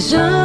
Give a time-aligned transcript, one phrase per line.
[0.00, 0.39] gens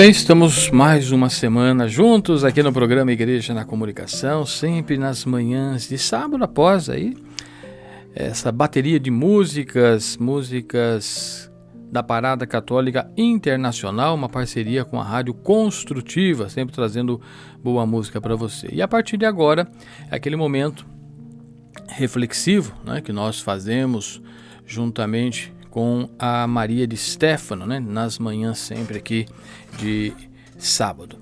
[0.00, 5.86] bem, estamos mais uma semana juntos aqui no programa Igreja na Comunicação, sempre nas manhãs
[5.86, 7.14] de sábado após aí
[8.14, 11.52] essa bateria de músicas, músicas
[11.92, 17.20] da Parada Católica Internacional, uma parceria com a Rádio Construtiva, sempre trazendo
[17.62, 18.70] boa música para você.
[18.72, 19.70] E a partir de agora
[20.10, 20.86] é aquele momento
[21.88, 24.22] reflexivo, né, que nós fazemos
[24.64, 29.26] juntamente com a Maria de Stefano, né, nas manhãs sempre aqui
[29.78, 30.12] de
[30.58, 31.16] sábado.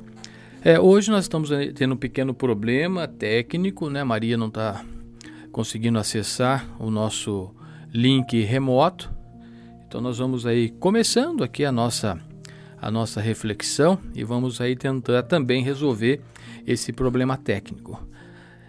[0.65, 4.03] É, hoje nós estamos eh, tendo um pequeno problema técnico, né?
[4.03, 4.85] Maria não está
[5.53, 7.55] conseguindo acessar o nosso
[7.95, 9.11] link remoto.
[9.87, 12.19] Então nós vamos aí começando aqui a nossa
[12.81, 16.21] a nossa reflexão e vamos aí tentar também resolver
[16.67, 18.01] esse problema técnico.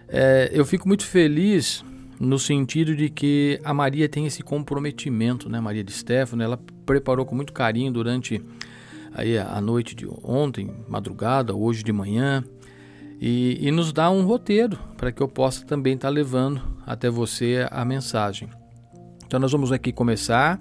[0.08, 1.84] É, eu fico muito feliz
[2.20, 7.24] no sentido de que a Maria tem esse comprometimento, né, Maria de Stefano, ela preparou
[7.24, 8.44] com muito carinho durante
[9.14, 12.44] aí a noite de ontem, madrugada, hoje de manhã,
[13.18, 17.08] e, e nos dá um roteiro para que eu possa também estar tá levando até
[17.08, 18.50] você a mensagem.
[19.26, 20.58] Então nós vamos aqui começar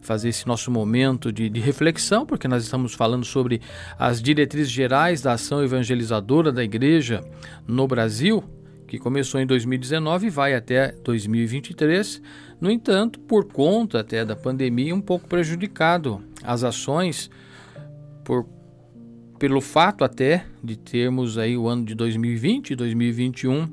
[0.00, 3.60] fazer esse nosso momento de, de, reflexão, porque nós estamos falando sobre
[3.98, 7.24] as diretrizes gerais da ação evangelizadora da igreja
[7.66, 8.44] no Brasil,
[8.86, 12.22] que começou em 2019 e vai até 2023.
[12.60, 17.30] No entanto, por conta até da pandemia, um pouco prejudicado as ações
[18.24, 18.46] por
[19.38, 23.68] pelo fato até de termos aí o ano de 2020 e 2021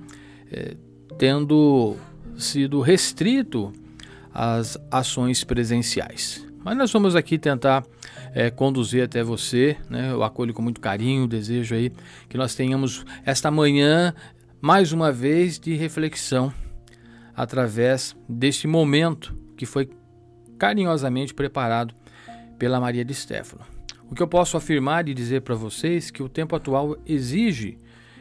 [0.52, 0.76] eh,
[1.18, 1.96] tendo
[2.36, 3.72] sido restrito
[4.34, 6.46] às ações presenciais.
[6.64, 7.86] Mas nós vamos aqui tentar
[8.34, 10.12] é, conduzir até você, né?
[10.12, 11.92] Eu acolho com muito carinho, desejo aí
[12.30, 14.14] que nós tenhamos esta manhã
[14.66, 16.54] mais uma vez de reflexão
[17.36, 19.90] através deste momento que foi
[20.58, 21.94] carinhosamente preparado
[22.58, 23.66] pela Maria de Stefano.
[24.10, 27.78] O que eu posso afirmar e dizer para vocês que o tempo atual exige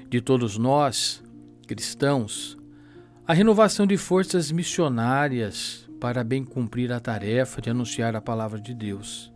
[0.08, 1.22] de todos nós,
[1.68, 2.58] cristãos,
[3.24, 8.74] a renovação de forças missionárias para bem cumprir a tarefa de anunciar a palavra de
[8.74, 9.32] Deus.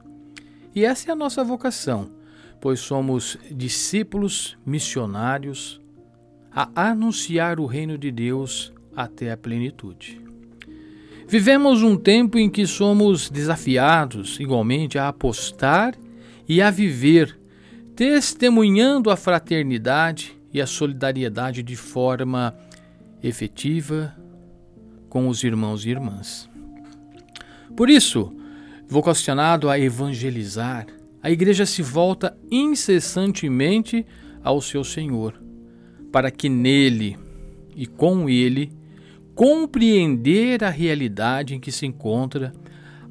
[0.75, 2.11] E essa é a nossa vocação,
[2.61, 5.81] pois somos discípulos missionários
[6.57, 10.19] a anunciar o reino de Deus até a plenitude.
[11.29, 15.95] Vivemos um tempo em que somos desafiados igualmente a apostar
[16.49, 17.39] e a viver,
[17.95, 22.57] testemunhando a fraternidade e a solidariedade de forma
[23.23, 24.17] efetiva
[25.11, 26.49] com os irmãos e irmãs.
[27.77, 28.35] Por isso,
[28.89, 30.87] vocacionado a evangelizar,
[31.23, 34.07] a igreja se volta incessantemente
[34.43, 35.35] ao seu Senhor,
[36.17, 37.15] para que nele
[37.77, 38.73] e com ele
[39.35, 42.55] compreender a realidade em que se encontra,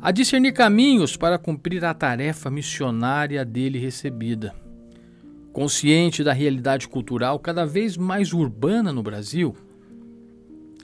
[0.02, 4.56] a discernir caminhos para cumprir a tarefa missionária dele recebida.
[5.54, 9.56] Consciente da realidade cultural cada vez mais urbana no Brasil,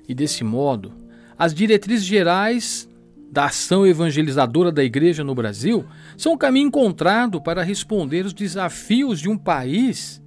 [0.08, 0.94] e desse modo,
[1.40, 2.88] as diretrizes gerais
[3.32, 9.20] da ação evangelizadora da igreja no Brasil são o caminho encontrado para responder os desafios
[9.20, 10.21] de um país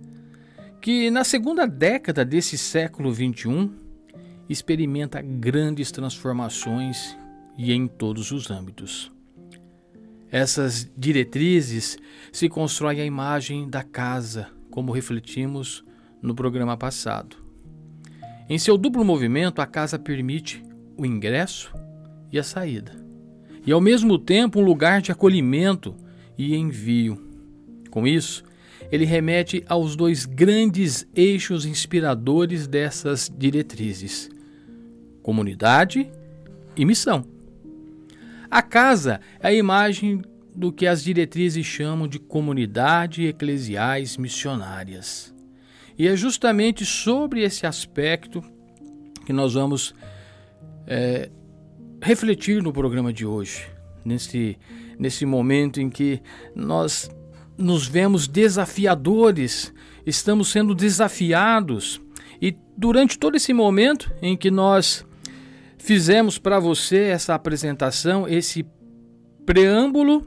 [0.85, 3.71] que, na segunda década desse século XXI,
[4.51, 7.17] experimenta grandes transformações
[7.57, 9.11] e em todos os âmbitos.
[10.31, 11.97] Essas diretrizes
[12.31, 15.83] se constroem a imagem da casa, como refletimos
[16.21, 17.39] no programa passado.
[18.47, 20.63] Em seu duplo movimento, a casa permite
[20.99, 21.73] o ingresso
[22.31, 22.93] e a saída,
[23.67, 25.97] e ao mesmo tempo um lugar de acolhimento
[26.37, 27.19] e envio.
[27.91, 28.45] Com isso,
[28.91, 34.31] ele remete aos dois grandes eixos inspiradores dessas diretrizes:
[35.23, 36.11] comunidade
[36.77, 37.25] e missão.
[38.51, 40.23] A casa é a imagem
[40.55, 45.35] do que as diretrizes chamam de comunidade eclesiais missionárias.
[45.99, 48.43] E é justamente sobre esse aspecto
[49.27, 49.95] que nós vamos
[50.87, 51.31] é,
[52.01, 53.67] refletir no programa de hoje,
[54.05, 54.59] nesse,
[54.99, 56.21] nesse momento em que
[56.55, 57.11] nós
[57.57, 59.73] nos vemos desafiadores,
[60.05, 62.01] estamos sendo desafiados,
[62.41, 65.05] e durante todo esse momento em que nós
[65.79, 68.67] fizemos para você essa apresentação, esse
[69.45, 70.27] preâmbulo,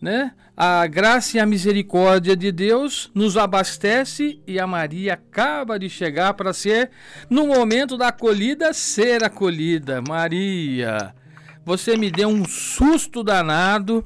[0.00, 0.32] né?
[0.56, 6.32] A graça e a misericórdia de Deus nos abastece e a Maria acaba de chegar
[6.32, 6.90] para ser,
[7.28, 10.00] no momento da acolhida, ser acolhida.
[10.00, 11.14] Maria,
[11.62, 14.02] você me deu um susto danado,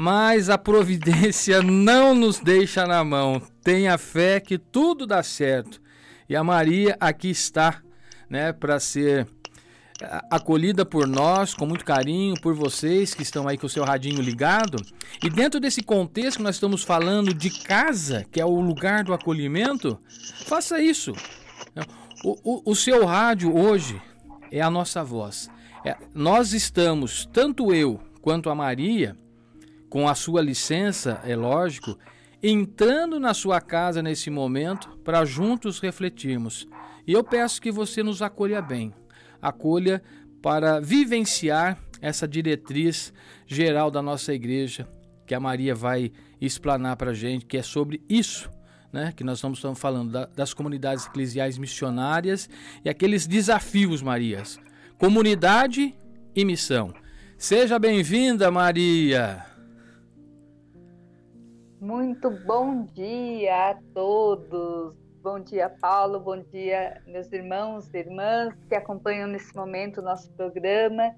[0.00, 3.42] mas a providência não nos deixa na mão.
[3.62, 5.78] Tenha fé que tudo dá certo.
[6.26, 7.82] E a Maria aqui está,
[8.26, 9.28] né, para ser
[10.30, 14.22] acolhida por nós, com muito carinho, por vocês que estão aí com o seu radinho
[14.22, 14.82] ligado.
[15.22, 19.12] E dentro desse contexto que nós estamos falando de casa, que é o lugar do
[19.12, 20.00] acolhimento,
[20.46, 21.12] faça isso.
[22.24, 24.00] O, o, o seu rádio hoje
[24.50, 25.50] é a nossa voz.
[25.84, 29.14] É, nós estamos, tanto eu quanto a Maria,
[29.90, 31.98] com a sua licença, é lógico,
[32.42, 36.66] entrando na sua casa nesse momento para juntos refletirmos.
[37.06, 38.94] E eu peço que você nos acolha bem
[39.40, 40.02] acolha
[40.42, 43.12] para vivenciar essa diretriz
[43.46, 44.88] geral da nossa igreja,
[45.26, 48.50] que a Maria vai explanar para a gente, que é sobre isso,
[48.92, 52.48] né, que nós estamos falando, da, das comunidades eclesiais missionárias
[52.84, 54.58] e aqueles desafios, Marias.
[54.98, 55.94] Comunidade
[56.34, 56.92] e missão.
[57.38, 59.49] Seja bem-vinda, Maria!
[61.80, 64.94] Muito bom dia a todos.
[65.22, 66.20] Bom dia, Paulo.
[66.20, 71.14] Bom dia, meus irmãos e irmãs que acompanham nesse momento o nosso programa.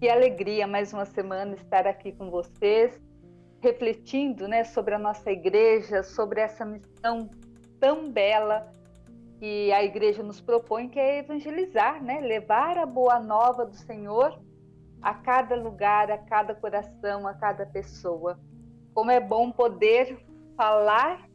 [0.00, 2.98] Que alegria mais uma semana estar aqui com vocês,
[3.60, 7.28] refletindo né, sobre a nossa igreja, sobre essa missão
[7.78, 8.72] tão bela
[9.38, 12.22] que a igreja nos propõe, que é evangelizar, né?
[12.22, 14.40] levar a boa nova do Senhor
[15.02, 18.40] a cada lugar, a cada coração, a cada pessoa.
[18.96, 20.16] Como é bom poder
[20.56, 21.28] falar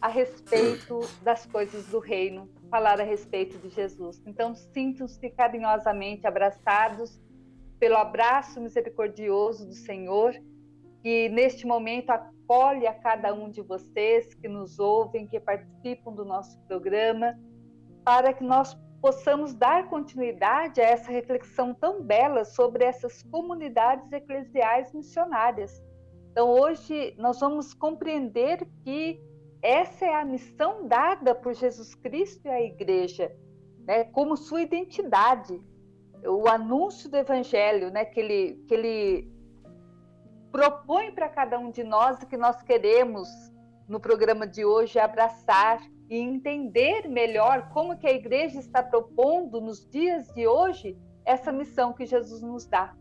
[0.00, 4.22] a respeito das coisas do reino, falar a respeito de Jesus.
[4.24, 7.20] Então, sintam-se carinhosamente abraçados
[7.80, 10.32] pelo abraço misericordioso do Senhor,
[11.02, 16.24] que neste momento acolhe a cada um de vocês que nos ouvem, que participam do
[16.24, 17.36] nosso programa,
[18.04, 24.92] para que nós possamos dar continuidade a essa reflexão tão bela sobre essas comunidades eclesiais
[24.94, 25.87] missionárias.
[26.38, 29.20] Então, hoje nós vamos compreender que
[29.60, 33.36] essa é a missão dada por Jesus Cristo e a igreja,
[33.80, 35.60] né, como sua identidade.
[36.24, 39.32] O anúncio do evangelho, né, que ele, que ele
[40.52, 43.28] propõe para cada um de nós o que nós queremos
[43.88, 49.84] no programa de hoje abraçar e entender melhor como que a igreja está propondo nos
[49.90, 52.94] dias de hoje essa missão que Jesus nos dá.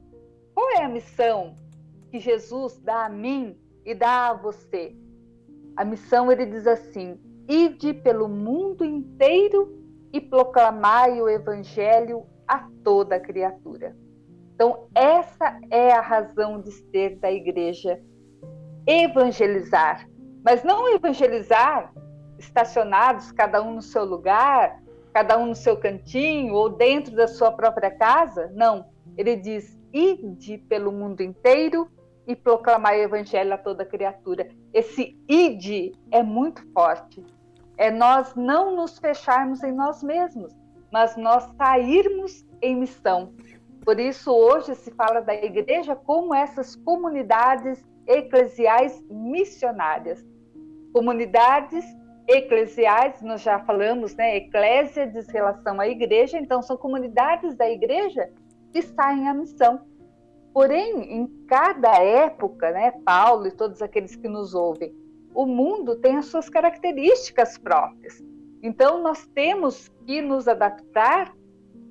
[0.55, 1.66] Qual é a missão
[2.07, 4.95] que Jesus dá a mim e dá a você?
[5.75, 9.77] A missão ele diz assim: ide pelo mundo inteiro
[10.11, 13.95] e proclamai o evangelho a toda criatura.
[14.55, 18.01] Então, essa é a razão de ser da igreja
[18.87, 20.09] evangelizar,
[20.43, 21.93] mas não evangelizar
[22.39, 24.81] estacionados, cada um no seu lugar,
[25.13, 28.51] cada um no seu cantinho ou dentro da sua própria casa.
[28.53, 28.85] Não.
[29.17, 31.89] Ele diz: ide pelo mundo inteiro
[32.27, 34.49] e proclamar o evangelho a toda criatura.
[34.73, 37.23] Esse ide é muito forte.
[37.77, 40.53] É nós não nos fecharmos em nós mesmos,
[40.91, 43.33] mas nós sairmos em missão.
[43.85, 50.25] Por isso, hoje se fala da igreja como essas comunidades eclesiais missionárias.
[50.91, 51.85] Comunidades
[52.27, 54.35] eclesiais, nós já falamos, né?
[54.35, 58.29] Eclésia diz relação à igreja, então são comunidades da igreja
[58.73, 59.79] que saem à missão.
[60.57, 64.91] Porém, em cada época, né, Paulo e todos aqueles que nos ouvem,
[65.31, 68.23] o mundo tem as suas características próprias.
[68.63, 71.31] Então, nós temos que nos adaptar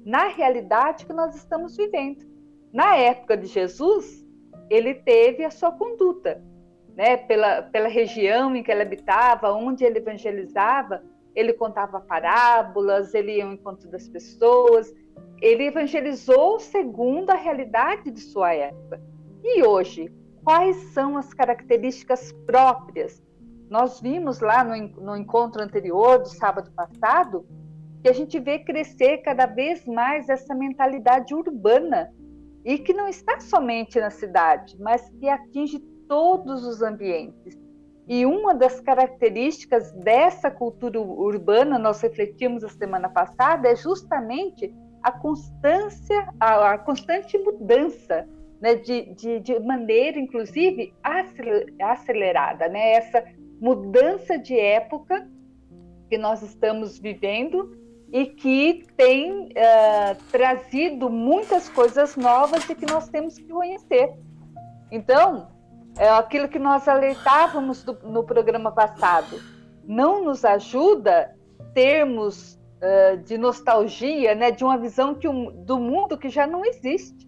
[0.05, 2.27] na realidade que nós estamos vivendo.
[2.73, 4.27] Na época de Jesus,
[4.69, 6.43] ele teve a sua conduta,
[6.97, 11.05] né, pela, pela região em que ele habitava, onde ele evangelizava,
[11.37, 14.93] ele contava parábolas, ele ia ao encontro das pessoas,
[15.41, 19.01] ele evangelizou segundo a realidade de sua época.
[19.45, 20.13] E hoje,
[20.43, 23.23] quais são as características próprias?
[23.69, 27.45] Nós vimos lá no, no encontro anterior, do sábado passado,
[28.03, 32.13] que a gente vê crescer cada vez mais essa mentalidade urbana
[32.65, 35.79] e que não está somente na cidade, mas que atinge
[36.09, 37.59] todos os ambientes.
[38.09, 44.73] E uma das características dessa cultura urbana, nós refletimos a semana passada, é justamente
[45.03, 48.29] a constância, a, a constante mudança,
[48.61, 50.95] né, de, de, de, maneira, inclusive,
[51.81, 53.25] acelerada, né, essa
[53.61, 55.29] mudança de época
[56.09, 57.77] que nós estamos vivendo
[58.13, 64.15] e que tem uh, trazido muitas coisas novas e que nós temos que conhecer.
[64.91, 65.49] Então,
[65.99, 69.41] é aquilo que nós alertávamos do, no programa passado.
[69.85, 71.35] Não nos ajuda
[71.75, 72.59] termos
[73.25, 77.27] de nostalgia, né, de uma visão que do mundo que já não existe.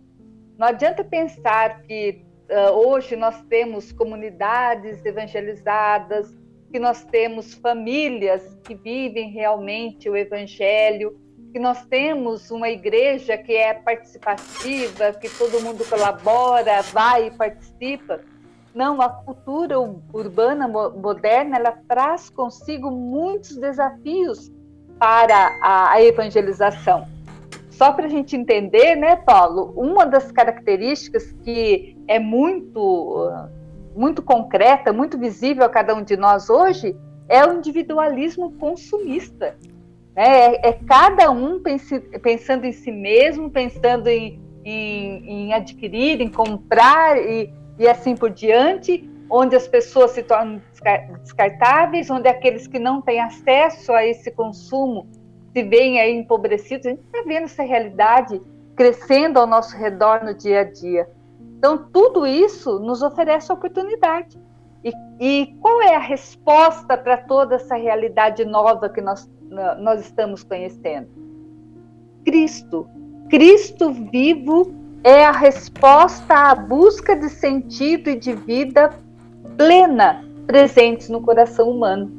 [0.58, 6.36] Não adianta pensar que uh, hoje nós temos comunidades evangelizadas,
[6.70, 11.18] que nós temos famílias que vivem realmente o evangelho,
[11.52, 18.20] que nós temos uma igreja que é participativa, que todo mundo colabora, vai e participa.
[18.74, 24.52] Não, a cultura urbana moderna ela traz consigo muitos desafios
[24.98, 27.06] para a, evangelização.
[27.70, 33.30] Só para a gente entender, né, Paulo, uma das características que é muito,
[33.94, 36.96] muito concreta, muito visível a cada um de nós hoje,
[37.28, 39.56] é o individualismo consumista.
[40.16, 40.24] Né?
[40.26, 46.28] É, é cada um pense, pensando em si mesmo, pensando em, em, em adquirir, em
[46.28, 50.60] comprar e, e assim por diante, onde as pessoas se tornam
[51.22, 55.06] descartáveis, onde aqueles que não têm acesso a esse consumo
[55.52, 56.86] se veem aí empobrecidos.
[56.86, 58.40] A gente está vendo essa realidade
[58.74, 61.08] crescendo ao nosso redor no dia a dia.
[61.58, 64.38] Então, tudo isso nos oferece oportunidade.
[64.84, 69.28] E, e qual é a resposta para toda essa realidade nova que nós,
[69.80, 71.08] nós estamos conhecendo?
[72.24, 72.88] Cristo.
[73.28, 78.90] Cristo vivo é a resposta à busca de sentido e de vida
[79.58, 82.10] plena presentes no coração humano.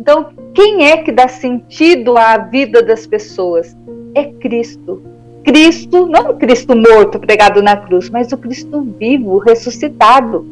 [0.00, 3.76] Então, quem é que dá sentido à vida das pessoas?
[4.14, 5.02] É Cristo.
[5.44, 10.44] Cristo, não o Cristo morto pregado na cruz, mas o Cristo vivo, ressuscitado.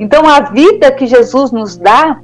[0.00, 2.18] Então, a vida que Jesus nos dá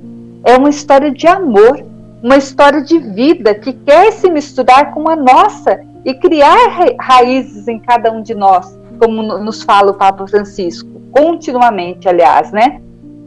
[0.44, 1.84] é uma história de amor,
[2.22, 6.56] uma história de vida que quer se misturar com a nossa e criar
[6.98, 12.80] raízes em cada um de nós como nos fala o Papa Francisco, continuamente, aliás, né?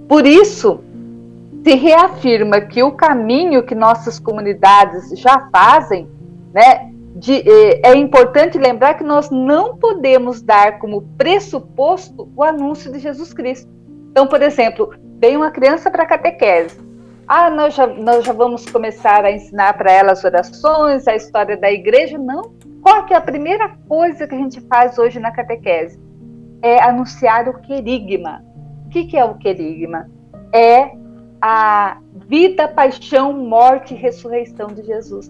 [0.07, 0.79] Por isso,
[1.63, 6.07] se reafirma que o caminho que nossas comunidades já fazem,
[6.53, 7.43] né, de,
[7.83, 13.69] é importante lembrar que nós não podemos dar como pressuposto o anúncio de Jesus Cristo.
[14.11, 16.79] Então, por exemplo, vem uma criança para a catequese.
[17.27, 21.57] Ah, nós já, nós já vamos começar a ensinar para ela as orações, a história
[21.57, 22.17] da igreja.
[22.17, 25.99] Não, qual que é a primeira coisa que a gente faz hoje na catequese?
[26.61, 28.41] É anunciar o querigma.
[28.88, 30.10] O que, que é o querigma?
[30.53, 30.91] É
[31.41, 35.29] a vida, paixão, morte e ressurreição de Jesus.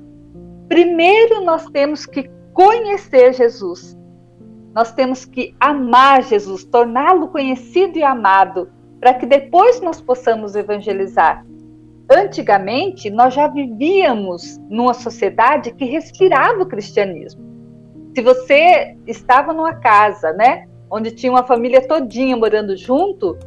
[0.70, 3.98] Primeiro nós temos que conhecer Jesus.
[4.76, 11.44] Nós temos que amar Jesus, torná-lo conhecido e amado, para que depois nós possamos evangelizar.
[12.12, 17.42] Antigamente, nós já vivíamos numa sociedade que respirava o cristianismo.
[18.16, 23.38] Se você estava numa casa, né, onde tinha uma família todinha morando junto,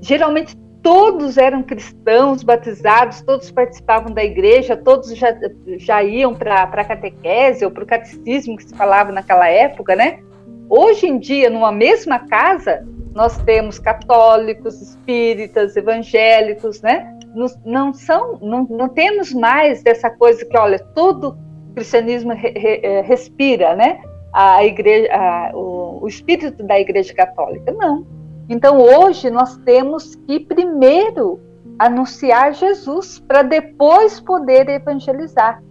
[0.00, 5.34] geralmente todos eram cristãos, batizados, todos participavam da igreja, todos já,
[5.78, 10.20] já iam para a catequese ou para o catecismo que se falava naquela época, né?
[10.68, 17.18] Hoje em dia, numa mesma casa, nós temos católicos, espíritas, evangélicos, né?
[17.64, 21.36] não são, não, não temos mais dessa coisa que, olha, todo
[21.74, 24.02] cristianismo re, re, é, respira, né?
[24.32, 27.72] A igreja, a, o, o espírito da Igreja Católica.
[27.72, 28.06] Não.
[28.48, 31.40] Então hoje nós temos que primeiro
[31.78, 35.62] anunciar Jesus para depois poder evangelizar.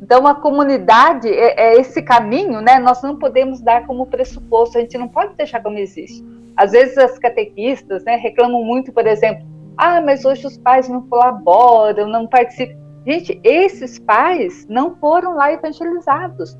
[0.00, 2.78] Então a comunidade é, é, esse caminho, né?
[2.78, 4.78] Nós não podemos dar como pressuposto.
[4.78, 6.24] A gente não pode deixar como existe.
[6.56, 9.46] Às vezes as catequistas, né, reclamam muito, por exemplo,
[9.76, 12.78] ah, mas hoje os pais não colaboram, não participam.
[13.06, 16.56] Gente, esses pais não foram lá evangelizados.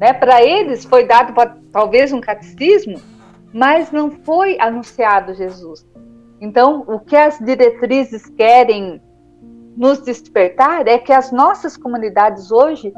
[0.00, 0.14] Né?
[0.14, 1.34] Para eles foi dado
[1.70, 2.98] talvez um catecismo,
[3.52, 5.86] mas não foi anunciado Jesus.
[6.40, 9.02] Então, o que as diretrizes querem
[9.76, 12.92] nos despertar é que as nossas comunidades hoje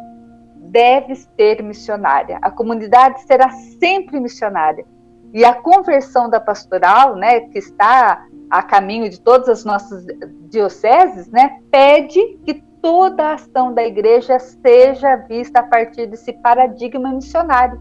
[0.70, 2.38] devem ser missionária.
[2.40, 4.86] A comunidade será sempre missionária.
[5.34, 10.04] E a conversão da pastoral, né, que está a caminho de todas as nossas
[10.48, 17.12] dioceses, né, pede que toda a ação da igreja seja vista a partir desse paradigma
[17.12, 17.80] missionário.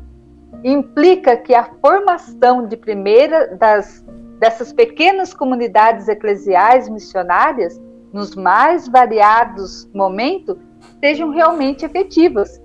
[0.64, 4.06] Implica que a formação de primeira das
[4.40, 7.80] dessas pequenas comunidades eclesiais missionárias
[8.12, 10.58] nos mais variados momentos
[11.00, 12.60] sejam realmente efetivas.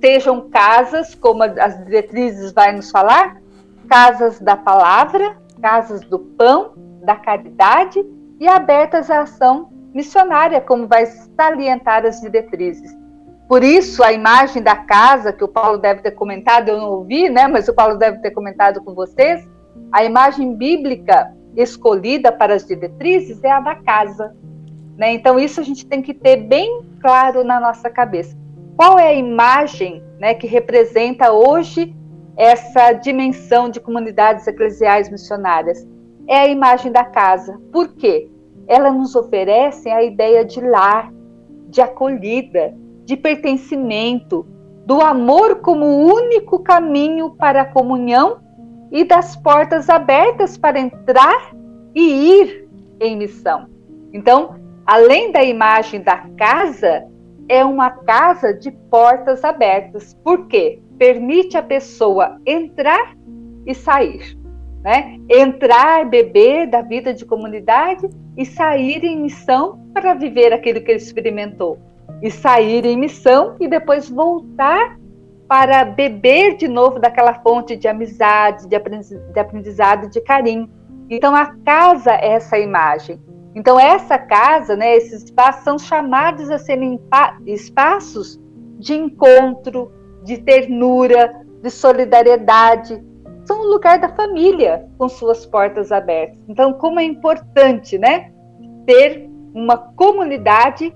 [0.00, 3.42] Sejam casas, como as diretrizes vai nos falar,
[3.88, 8.04] casas da palavra, casas do pão, da caridade
[8.38, 12.94] e abertas à ação missionária, como vai salientar as diretrizes.
[13.48, 17.28] Por isso, a imagem da casa, que o Paulo deve ter comentado, eu não ouvi,
[17.28, 19.46] né, mas o Paulo deve ter comentado com vocês,
[19.92, 24.34] a imagem bíblica escolhida para as diretrizes é a da casa.
[24.96, 25.12] Né?
[25.12, 28.36] Então, isso a gente tem que ter bem claro na nossa cabeça.
[28.76, 31.94] Qual é a imagem né, que representa hoje
[32.36, 35.86] essa dimensão de comunidades eclesiais missionárias?
[36.28, 37.60] É a imagem da casa.
[37.72, 38.30] Por quê?
[38.66, 41.12] Ela nos oferece a ideia de lar,
[41.68, 44.46] de acolhida, de pertencimento,
[44.84, 48.40] do amor como único caminho para a comunhão
[48.90, 51.54] e das portas abertas para entrar
[51.94, 52.68] e ir
[53.00, 53.68] em missão.
[54.12, 57.04] Então, além da imagem da casa,
[57.48, 60.14] é uma casa de portas abertas.
[60.24, 60.80] Por quê?
[60.98, 63.16] Permite a pessoa entrar
[63.66, 64.35] e sair
[64.86, 65.18] né?
[65.28, 71.00] Entrar, beber da vida de comunidade e sair em missão para viver aquilo que ele
[71.00, 71.76] experimentou.
[72.22, 74.96] E sair em missão e depois voltar
[75.48, 80.70] para beber de novo daquela fonte de amizade, de aprendizado, de carinho.
[81.10, 83.20] Então a casa é essa imagem.
[83.56, 87.00] Então essa casa, né, esses espaços são chamados a serem
[87.44, 88.40] espaços
[88.78, 89.90] de encontro,
[90.22, 93.02] de ternura, de solidariedade,
[93.46, 96.38] são o lugar da família com suas portas abertas.
[96.48, 98.32] Então, como é importante, né,
[98.84, 100.94] ter uma comunidade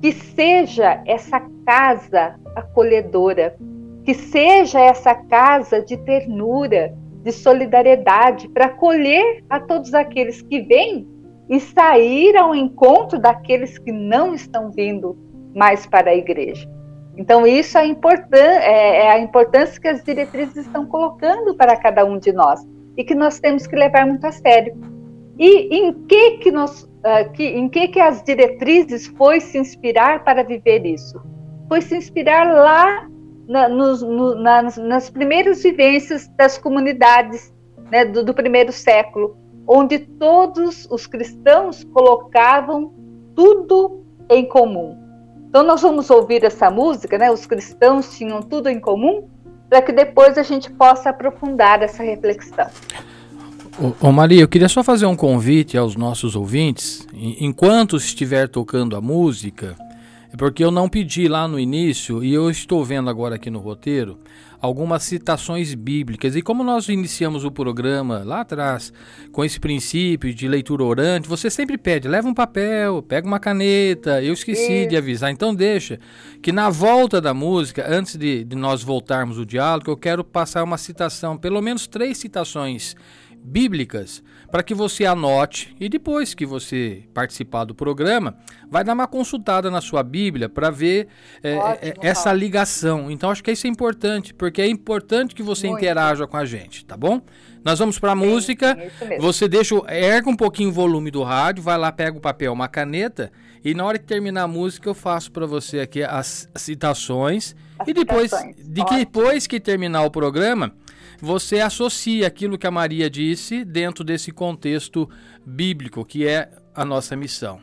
[0.00, 3.56] que seja essa casa acolhedora,
[4.04, 11.06] que seja essa casa de ternura, de solidariedade, para acolher a todos aqueles que vêm
[11.48, 15.16] e sair ao encontro daqueles que não estão vindo
[15.54, 16.68] mais para a igreja.
[17.16, 22.04] Então, isso é, importan é, é a importância que as diretrizes estão colocando para cada
[22.04, 22.60] um de nós
[22.96, 24.74] e que nós temos que levar muito a sério.
[25.38, 30.24] E em que que nós, uh, que, em que que as diretrizes foi se inspirar
[30.24, 31.20] para viver isso?
[31.68, 33.08] Foi se inspirar lá
[33.48, 37.52] na, no, nas, nas, primeiras vivências das comunidades
[37.90, 42.92] né, do, do primeiro século, onde todos os cristãos colocavam
[43.34, 45.01] tudo em comum.
[45.52, 47.30] Então nós vamos ouvir essa música, né?
[47.30, 49.28] Os cristãos tinham tudo em comum,
[49.68, 52.68] para que depois a gente possa aprofundar essa reflexão.
[54.00, 57.06] Ô, Maria, eu queria só fazer um convite aos nossos ouvintes.
[57.12, 59.76] Enquanto estiver tocando a música,
[60.32, 63.58] É porque eu não pedi lá no início e eu estou vendo agora aqui no
[63.58, 64.18] roteiro
[64.62, 66.36] algumas citações bíblicas.
[66.36, 68.92] E como nós iniciamos o programa lá atrás
[69.32, 74.22] com esse princípio de leitura orante, você sempre pede, leva um papel, pega uma caneta.
[74.22, 75.98] Eu esqueci de avisar, então deixa
[76.40, 80.62] que na volta da música, antes de, de nós voltarmos o diálogo, eu quero passar
[80.62, 82.94] uma citação, pelo menos três citações
[83.42, 88.36] bíblicas para que você anote e depois que você participar do programa,
[88.70, 91.08] vai dar uma consultada na sua Bíblia para ver
[91.42, 93.10] é, Ótimo, é, essa ligação.
[93.10, 95.80] Então acho que isso é importante, porque é importante que você Muito.
[95.80, 97.22] interaja com a gente, tá bom?
[97.64, 98.76] Nós vamos para a música.
[99.20, 102.68] Você deixa, erga um pouquinho o volume do rádio, vai lá, pega o papel, uma
[102.68, 103.32] caneta
[103.64, 107.88] e na hora que terminar a música eu faço para você aqui as citações as
[107.88, 110.72] e depois de que depois que terminar o programa,
[111.22, 115.08] você associa aquilo que a Maria disse dentro desse contexto
[115.46, 117.60] bíblico, que é a nossa missão.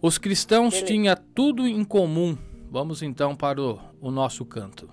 [0.00, 2.38] Os cristãos tinham tudo em comum.
[2.70, 4.88] Vamos então para o, o nosso canto.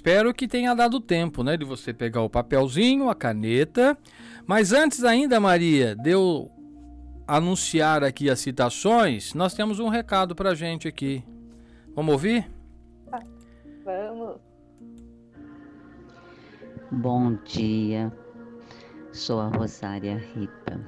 [0.00, 3.98] Espero que tenha dado tempo, né, de você pegar o papelzinho, a caneta.
[4.46, 6.50] Mas antes ainda, Maria, de eu
[7.26, 11.22] anunciar aqui as citações, nós temos um recado pra gente aqui.
[11.94, 12.50] Vamos ouvir?
[13.84, 14.40] Vamos.
[16.90, 18.10] Bom dia.
[19.12, 20.80] Sou a Rosária Ripa.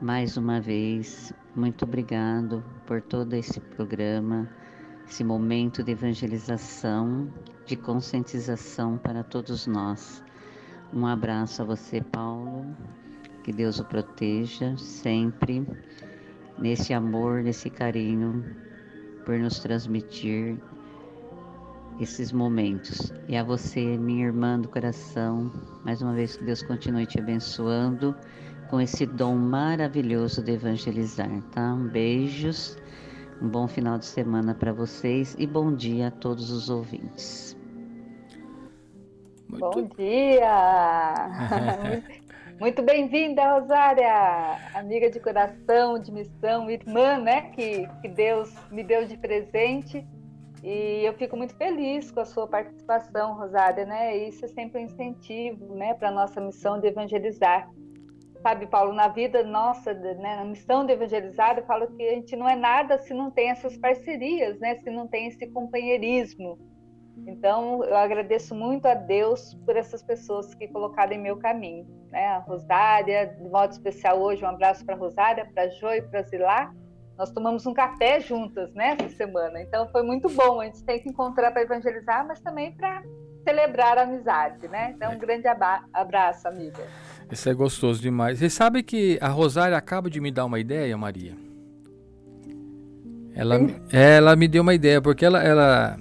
[0.00, 4.48] Mais uma vez, muito obrigado por todo esse programa,
[5.08, 7.28] esse momento de evangelização
[7.66, 10.22] de conscientização para todos nós.
[10.92, 12.66] Um abraço a você, Paulo.
[13.42, 15.66] Que Deus o proteja sempre
[16.58, 18.44] nesse amor, nesse carinho
[19.24, 20.56] por nos transmitir
[22.00, 23.12] esses momentos.
[23.28, 25.50] E a você, minha irmã do coração,
[25.84, 28.14] mais uma vez que Deus continue te abençoando
[28.68, 31.74] com esse dom maravilhoso de evangelizar, tá?
[31.74, 32.76] Um beijos,
[33.40, 37.56] um bom final de semana para vocês e bom dia a todos os ouvintes.
[39.48, 39.70] Muito...
[39.70, 41.28] Bom dia!
[42.60, 47.50] Muito bem-vinda, Rosária, amiga de coração, de missão, irmã, né?
[47.50, 50.06] Que, que Deus me deu de presente.
[50.62, 54.16] E eu fico muito feliz com a sua participação, Rosária, né?
[54.16, 57.68] Isso é sempre um incentivo, né, para a nossa missão de evangelizar.
[58.44, 62.36] Sabe, Paulo, na vida nossa, né, na missão de evangelizar, eu falo que a gente
[62.36, 64.74] não é nada se não tem essas parcerias, né?
[64.74, 66.58] Se não tem esse companheirismo.
[67.26, 72.26] Então, eu agradeço muito a Deus por essas pessoas que colocaram em meu caminho, né?
[72.26, 76.02] A Rosária, de modo especial hoje, um abraço para a Rosária, para a Jo e
[76.02, 76.70] para a Zilá,
[77.16, 79.62] nós tomamos um café juntas, né, essa semana.
[79.62, 80.60] Então foi muito bom.
[80.60, 83.02] A gente tem que encontrar para evangelizar, mas também para
[83.42, 84.90] celebrar a amizade, né?
[84.90, 86.82] Então um grande abraço, amiga.
[87.30, 88.38] Isso é gostoso demais.
[88.38, 91.32] Você sabe que a Rosária acaba de me dar uma ideia, Maria?
[93.34, 93.60] Ela,
[93.90, 95.98] ela me deu uma ideia, porque ela, ela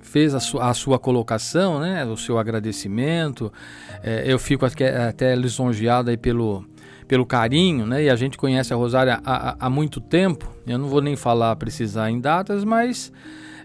[0.00, 2.04] fez a, su, a sua colocação, né?
[2.04, 3.52] O seu agradecimento.
[4.02, 6.64] É, eu fico até, até lisonjeado aí pelo
[7.08, 8.04] pelo carinho, né?
[8.04, 10.54] E a gente conhece a Rosária há, há muito tempo.
[10.66, 13.10] Eu não vou nem falar, precisar em datas, mas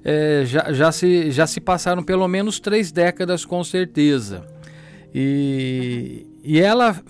[0.04, 4.46] é, já, já, se, já se passaram pelo menos três décadas com certeza.
[5.14, 7.02] E, e ela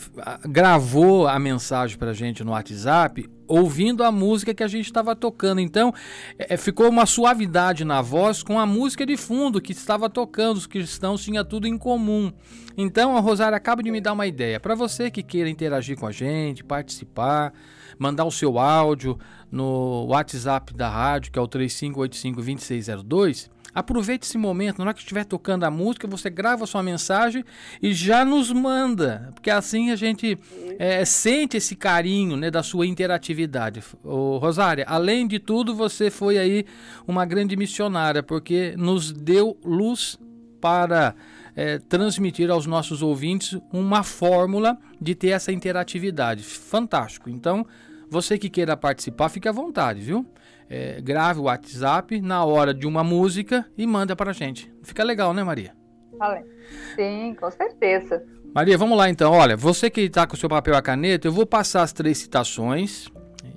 [0.48, 5.16] gravou a mensagem para a gente no WhatsApp ouvindo a música que a gente estava
[5.16, 5.60] tocando.
[5.60, 5.94] Então,
[6.38, 10.58] é, ficou uma suavidade na voz com a música de fundo que estava tocando.
[10.58, 12.32] Os cristãos tinham tudo em comum.
[12.78, 14.60] Então, a Rosária acaba de me dar uma ideia.
[14.60, 17.54] Para você que queira interagir com a gente, participar,
[17.98, 19.18] mandar o seu áudio
[19.52, 24.78] no WhatsApp da rádio, que é o 3585-2602, aproveite esse momento.
[24.78, 27.44] Na hora que estiver tocando a música, você grava sua mensagem
[27.82, 30.38] e já nos manda, porque assim a gente
[30.78, 33.84] é, sente esse carinho né, da sua interatividade.
[34.04, 36.66] Ô, Rosária, além de tudo, você foi aí
[37.08, 40.18] uma grande missionária, porque nos deu luz
[40.62, 41.16] para
[41.56, 46.44] é, transmitir aos nossos ouvintes uma fórmula de ter essa interatividade.
[46.44, 47.30] Fantástico.
[47.30, 47.66] Então,
[48.10, 50.26] você que queira participar, fique à vontade, viu?
[50.76, 54.74] É, grave o WhatsApp na hora de uma música e manda para a gente.
[54.82, 55.76] Fica legal, né, Maria?
[56.96, 58.24] Sim, com certeza.
[58.56, 59.34] Maria, vamos lá então.
[59.34, 61.94] Olha, você que está com o seu papel e a caneta, eu vou passar as
[61.94, 63.08] três citações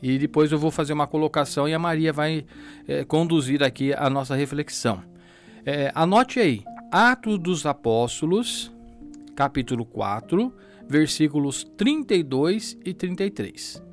[0.02, 2.44] e depois eu vou fazer uma colocação e a Maria vai
[2.86, 5.02] é, conduzir aqui a nossa reflexão.
[5.64, 8.70] É, anote aí, Atos dos Apóstolos,
[9.34, 10.54] capítulo 4,
[10.86, 13.85] versículos 32 e 33.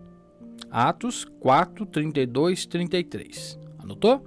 [0.74, 3.60] Atos 4, 32, 33.
[3.78, 4.26] Anotou?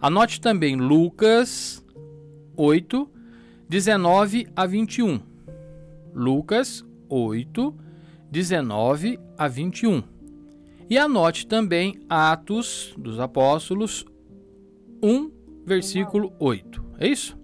[0.00, 1.84] Anote também Lucas
[2.56, 3.10] 8,
[3.68, 5.20] 19 a 21.
[6.14, 7.74] Lucas 8,
[8.30, 10.04] 19 a 21.
[10.88, 14.06] E anote também Atos dos Apóstolos
[15.02, 15.32] 1,
[15.66, 16.84] versículo 8.
[17.00, 17.36] É isso?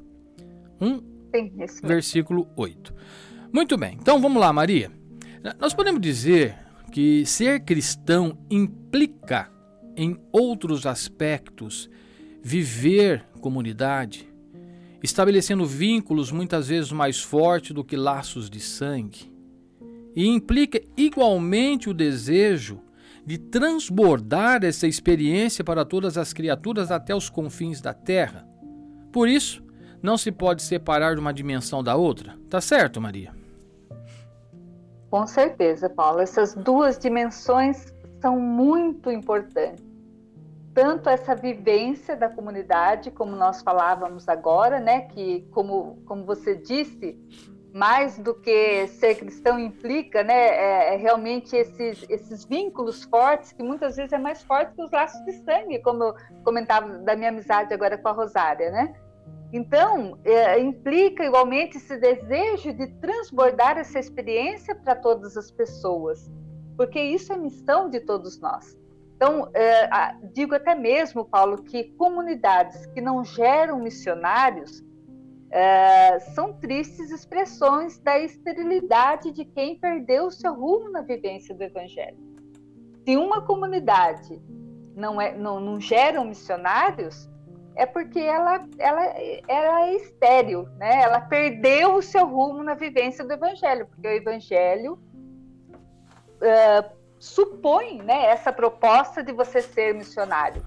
[0.81, 1.03] 1,
[1.35, 2.95] Sim, versículo 8.
[3.53, 4.93] Muito bem, então vamos lá, Maria.
[5.59, 9.51] Nós podemos dizer que ser cristão implica,
[9.97, 11.91] em outros aspectos,
[12.43, 14.29] viver comunidade,
[15.03, 19.33] estabelecendo vínculos muitas vezes mais fortes do que laços de sangue.
[20.15, 22.81] E implica igualmente o desejo
[23.25, 28.49] de transbordar essa experiência para todas as criaturas até os confins da terra.
[29.13, 29.63] Por isso,
[30.03, 32.37] não se pode separar de uma dimensão da outra.
[32.49, 33.38] Tá certo, Maria?
[35.11, 36.21] Com certeza, Paulo.
[36.21, 39.85] Essas duas dimensões são muito importantes.
[40.75, 47.19] Tanto essa vivência da comunidade, como nós falávamos agora, né, que como, como você disse,
[47.73, 53.63] mais do que ser cristão implica, né, é, é realmente esses, esses vínculos fortes, que
[53.63, 57.31] muitas vezes é mais forte que os laços de sangue, como eu comentava da minha
[57.31, 58.95] amizade agora com a Rosária, né?
[59.53, 66.31] Então, é, implica igualmente esse desejo de transbordar essa experiência para todas as pessoas,
[66.77, 68.77] porque isso é missão de todos nós.
[69.17, 74.85] Então, é, digo até mesmo, Paulo, que comunidades que não geram missionários
[75.51, 81.65] é, são tristes expressões da esterilidade de quem perdeu o seu rumo na vivência do
[81.65, 82.19] Evangelho.
[83.05, 84.41] Se uma comunidade
[84.95, 85.79] não, é, não, não
[86.27, 87.29] missionários,
[87.79, 89.05] é porque ela, ela,
[89.47, 91.01] ela é estéril, né?
[91.01, 94.99] Ela perdeu o seu rumo na vivência do Evangelho, porque o Evangelho
[96.43, 100.61] uh, supõe né, essa proposta de você ser missionário.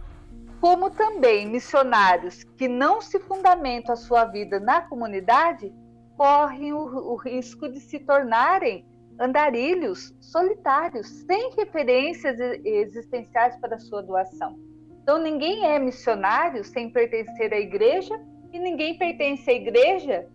[0.61, 5.73] Como também missionários que não se fundamentam a sua vida na comunidade
[6.15, 8.85] correm o, o risco de se tornarem
[9.19, 14.70] andarilhos solitários, sem referências existenciais para a sua doação.
[15.01, 18.19] Então, ninguém é missionário sem pertencer à igreja
[18.53, 20.27] e ninguém pertence à igreja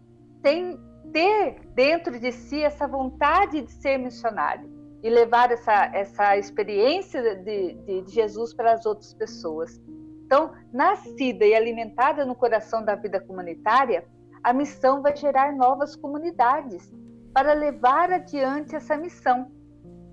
[0.44, 0.78] sem
[1.12, 4.68] ter dentro de si essa vontade de ser missionário
[5.02, 9.80] e levar essa, essa experiência de, de, de Jesus para as outras pessoas.
[10.24, 14.04] Então, nascida e alimentada no coração da vida comunitária,
[14.42, 16.92] a missão vai gerar novas comunidades
[17.32, 19.50] para levar adiante essa missão.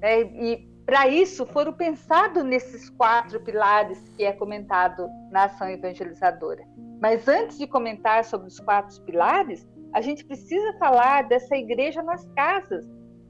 [0.02, 6.64] É, e para isso foram pensados nesses quatro pilares que é comentado na ação evangelizadora.
[7.02, 12.26] Mas antes de comentar sobre os quatro pilares, a gente precisa falar dessa igreja nas
[12.36, 12.86] casas,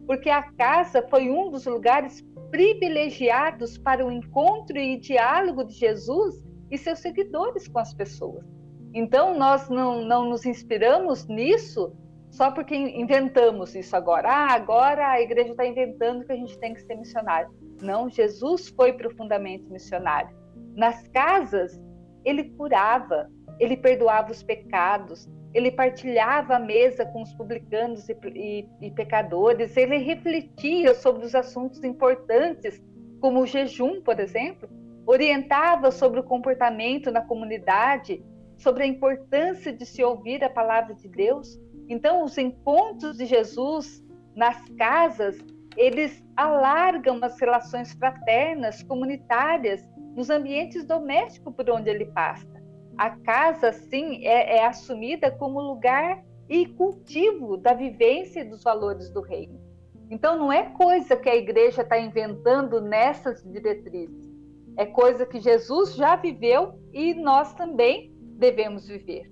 [0.07, 6.43] porque a casa foi um dos lugares privilegiados para o encontro e diálogo de Jesus
[6.71, 8.45] e seus seguidores com as pessoas.
[8.93, 11.95] Então, nós não, não nos inspiramos nisso
[12.33, 14.27] só porque inventamos isso agora.
[14.27, 17.51] Ah, agora a igreja está inventando que a gente tem que ser missionário.
[17.79, 20.35] Não, Jesus foi profundamente missionário.
[20.75, 21.79] Nas casas,
[22.25, 28.67] ele curava, ele perdoava os pecados, ele partilhava a mesa com os publicanos e, e,
[28.81, 32.81] e pecadores, ele refletia sobre os assuntos importantes,
[33.21, 34.67] como o jejum, por exemplo,
[35.05, 38.23] orientava sobre o comportamento na comunidade,
[38.57, 41.59] sobre a importância de se ouvir a palavra de Deus.
[41.93, 44.03] Então, os encontros de Jesus
[44.36, 45.38] nas casas,
[45.77, 52.51] eles alargam as relações fraternas, comunitárias, nos ambientes domésticos por onde ele passa.
[52.97, 59.12] A casa, sim, é, é assumida como lugar e cultivo da vivência e dos valores
[59.12, 59.62] do reino.
[60.10, 64.34] Então, não é coisa que a igreja está inventando nessas diretrizes.
[64.77, 69.32] É coisa que Jesus já viveu e nós também devemos viver.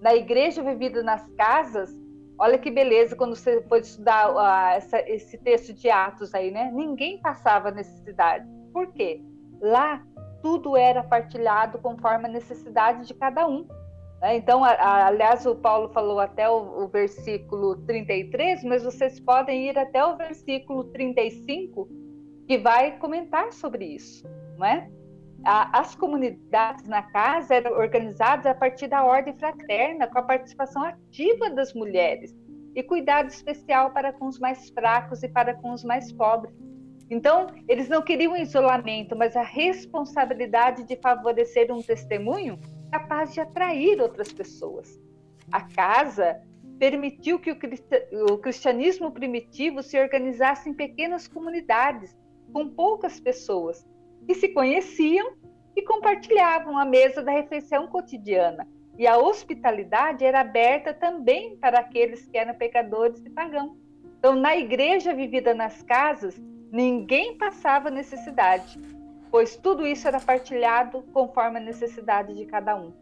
[0.00, 1.90] Na igreja vivida nas casas,
[2.38, 6.70] olha que beleza quando você for estudar uh, essa, esse texto de Atos aí, né?
[6.72, 8.46] Ninguém passava necessidade.
[8.72, 9.20] Por quê?
[9.60, 10.02] Lá
[10.42, 13.66] tudo era partilhado conforme a necessidade de cada um.
[14.20, 14.36] Né?
[14.36, 19.68] Então, a, a, aliás, o Paulo falou até o, o, versículo 33, mas vocês podem
[19.68, 21.88] ir até o versículo 35,
[22.46, 24.24] que vai comentar sobre isso.
[24.56, 24.88] Não é?
[25.44, 30.82] A, as comunidades na casa eram organizadas a partir da ordem fraterna, com a participação
[30.82, 32.34] ativa das mulheres
[32.74, 36.54] e cuidado especial para com os mais fracos e para com os mais pobres.
[37.10, 42.58] Então, eles não queriam isolamento, mas a responsabilidade de favorecer um testemunho
[42.90, 45.00] capaz de atrair outras pessoas.
[45.50, 46.42] A casa
[46.78, 52.16] permitiu que o cristianismo primitivo se organizasse em pequenas comunidades,
[52.52, 53.84] com poucas pessoas,
[54.28, 55.32] que se conheciam
[55.74, 58.68] e compartilhavam a mesa da refeição cotidiana.
[58.98, 63.72] E a hospitalidade era aberta também para aqueles que eram pecadores e pagãos.
[64.18, 66.38] Então, na igreja vivida nas casas,
[66.70, 68.78] ninguém passava necessidade,
[69.30, 72.92] pois tudo isso era partilhado conforme a necessidade de cada um.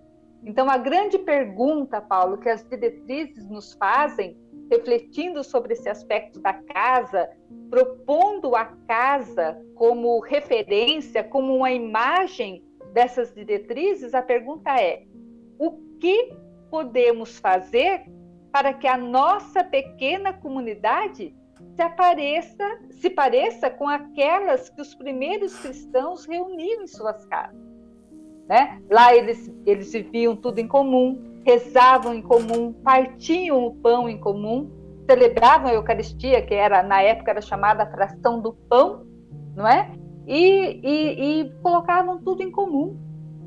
[0.44, 4.38] Então, a grande pergunta, Paulo, que as diretrizes nos fazem
[4.70, 7.30] refletindo sobre esse aspecto da casa,
[7.70, 15.04] propondo a casa como referência, como uma imagem dessas diretrizes, a pergunta é:
[15.58, 16.32] o que
[16.70, 18.04] podemos fazer
[18.52, 21.34] para que a nossa pequena comunidade
[21.74, 27.66] se apareça, se pareça com aquelas que os primeiros cristãos reuniam em suas casas?
[28.48, 28.80] Né?
[28.90, 34.68] Lá eles, eles viviam tudo em comum, rezavam em comum, partiam o pão em comum,
[35.08, 39.06] celebravam a Eucaristia, que era na época era chamada a fração do pão,
[39.54, 39.88] não é?
[40.26, 42.98] E, e, e colocavam tudo em comum,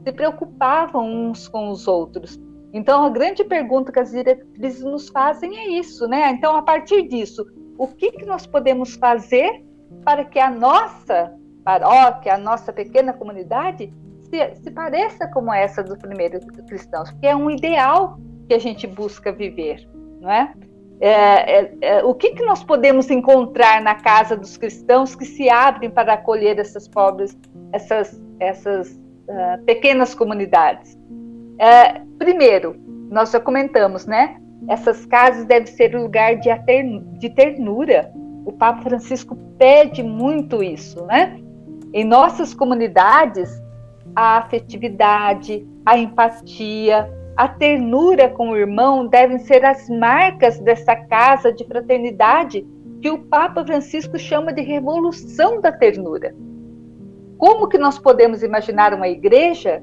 [0.02, 2.40] se preocupavam uns com os outros.
[2.72, 6.32] Então, a grande pergunta que as diretrizes nos fazem é isso, né?
[6.32, 7.46] Então, a partir disso,
[7.78, 9.66] o que, que nós podemos fazer
[10.06, 11.36] para que a nossa
[11.66, 13.94] paróquia, a nossa pequena comunidade,
[14.30, 18.88] se, se pareça como essa dos primeiros cristãos, porque é um ideal que a gente
[18.88, 19.88] busca viver,
[20.22, 20.54] não é?
[21.02, 25.50] É, é, é, o que, que nós podemos encontrar na casa dos cristãos que se
[25.50, 27.38] abrem para acolher essas pobres,
[27.72, 30.98] essas, essas uh, pequenas comunidades?
[31.58, 32.76] É, primeiro,
[33.10, 34.42] nós já comentamos, né?
[34.68, 36.50] Essas casas devem ser um lugar de,
[37.18, 38.12] de ternura.
[38.46, 41.40] O Papa Francisco pede muito isso, né?
[41.94, 43.50] Em nossas comunidades,
[44.16, 51.54] a afetividade, a empatia, a ternura com o irmão devem ser as marcas dessa casa
[51.54, 52.68] de fraternidade
[53.02, 56.36] que o Papa Francisco chama de revolução da ternura.
[57.38, 59.82] Como que nós podemos imaginar uma igreja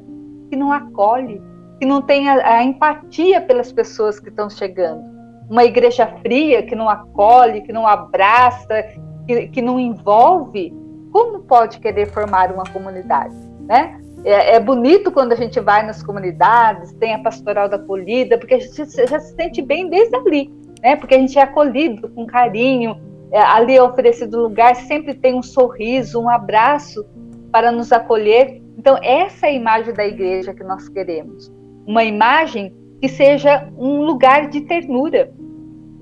[0.51, 1.41] que não acolhe,
[1.81, 5.03] que não tem a, a empatia pelas pessoas que estão chegando?
[5.49, 8.85] Uma igreja fria que não acolhe, que não abraça,
[9.27, 10.75] que, que não envolve?
[11.11, 13.35] Como pode querer formar uma comunidade?
[13.67, 13.99] Né?
[14.27, 18.55] É, é, bonito quando a gente vai nas comunidades, tem a pastoral da acolhida, porque
[18.55, 20.53] a gente já se sente bem desde ali,
[20.83, 20.97] né?
[20.97, 23.01] Porque a gente é acolhido com carinho,
[23.31, 27.07] é, ali é oferecido lugar, sempre tem um sorriso, um abraço
[27.53, 28.61] para nos acolher.
[28.77, 31.53] Então, essa é a imagem da igreja que nós queremos.
[31.87, 35.33] Uma imagem que seja um lugar de ternura.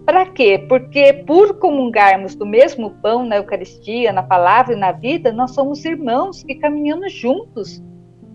[0.07, 0.65] Para quê?
[0.67, 5.85] Porque por comungarmos do mesmo pão na Eucaristia, na palavra e na vida, nós somos
[5.85, 7.83] irmãos que caminhamos juntos.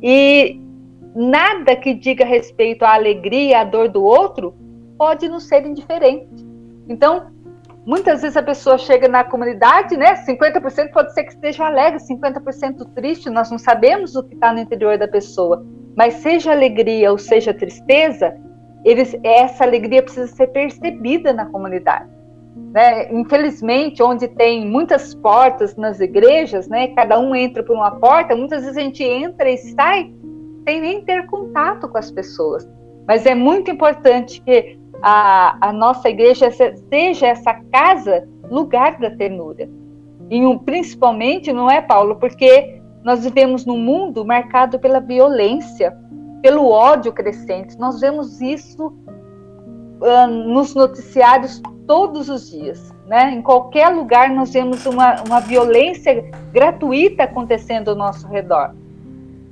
[0.02, 0.60] E
[1.16, 4.54] nada que diga respeito à alegria à dor do outro
[4.98, 6.46] pode nos ser indiferente.
[6.88, 7.32] Então,
[7.86, 10.16] muitas vezes a pessoa chega na comunidade, né?
[10.26, 14.60] 50% pode ser que esteja alegre, 50% triste, nós não sabemos o que está no
[14.60, 15.66] interior da pessoa.
[15.96, 18.36] Mas seja alegria ou seja tristeza,
[18.86, 22.19] eles, essa alegria precisa ser percebida na comunidade.
[22.72, 23.12] Né?
[23.12, 26.90] Infelizmente, onde tem muitas portas nas igrejas, né?
[26.90, 30.14] cada um entra por uma porta, muitas vezes a gente entra e sai
[30.68, 32.70] sem nem ter contato com as pessoas.
[33.08, 39.70] Mas é muito importante que a, a nossa igreja seja essa casa, lugar da ternura.
[40.30, 42.18] E um, principalmente, não é, Paulo?
[42.18, 45.96] Porque nós vivemos num mundo marcado pela violência,
[46.42, 47.78] pelo ódio crescente.
[47.80, 48.94] Nós vemos isso
[50.28, 52.94] nos noticiários todos os dias.
[53.06, 53.32] Né?
[53.32, 58.74] Em qualquer lugar nós vemos uma, uma violência gratuita acontecendo ao nosso redor.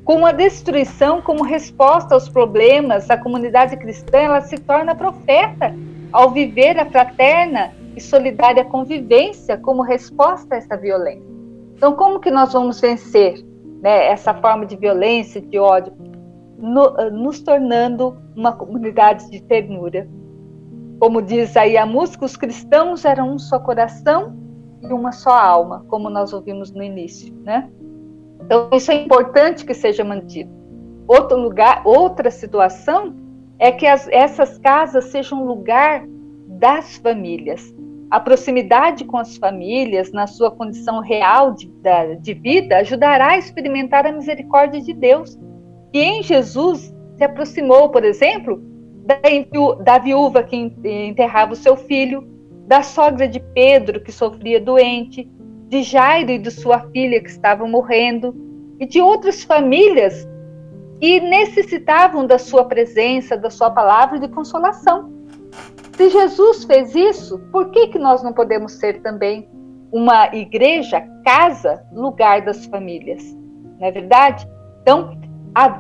[0.04, 5.76] Com a destruição como resposta aos problemas, a comunidade cristã ela se torna profeta
[6.14, 11.28] ao viver a fraterna e solidária convivência como resposta a essa violência.
[11.76, 13.43] Então, como que nós vamos vencer
[13.82, 15.93] né, essa forma de violência, de ódio?
[16.58, 20.08] no, nos tornando uma comunidade de ternura.
[21.00, 24.36] Como diz aí a música, os cristãos eram um só coração
[24.82, 27.70] e uma só alma, como nós ouvimos no início, né?
[28.41, 30.50] Então isso é importante que seja mantido.
[31.08, 33.16] Outro lugar, outra situação
[33.60, 36.04] é que as, essas casas sejam lugar
[36.48, 37.74] das famílias.
[38.10, 41.72] A proximidade com as famílias, na sua condição real de,
[42.22, 45.38] de vida, ajudará a experimentar a misericórdia de Deus
[45.91, 48.62] que em Jesus se aproximou, por exemplo,
[49.84, 52.28] da viúva que enterrava o seu filho,
[52.68, 55.30] da sogra de Pedro que sofria doente,
[55.70, 58.36] de Jairo e de sua filha que estavam morrendo,
[58.80, 60.28] e de outras famílias
[60.99, 65.12] que necessitavam da sua presença, da sua palavra de consolação.
[65.95, 69.49] Se Jesus fez isso, por que, que nós não podemos ser também
[69.91, 73.24] uma igreja, casa, lugar das famílias?
[73.80, 74.47] Não é verdade?
[74.82, 75.18] Então,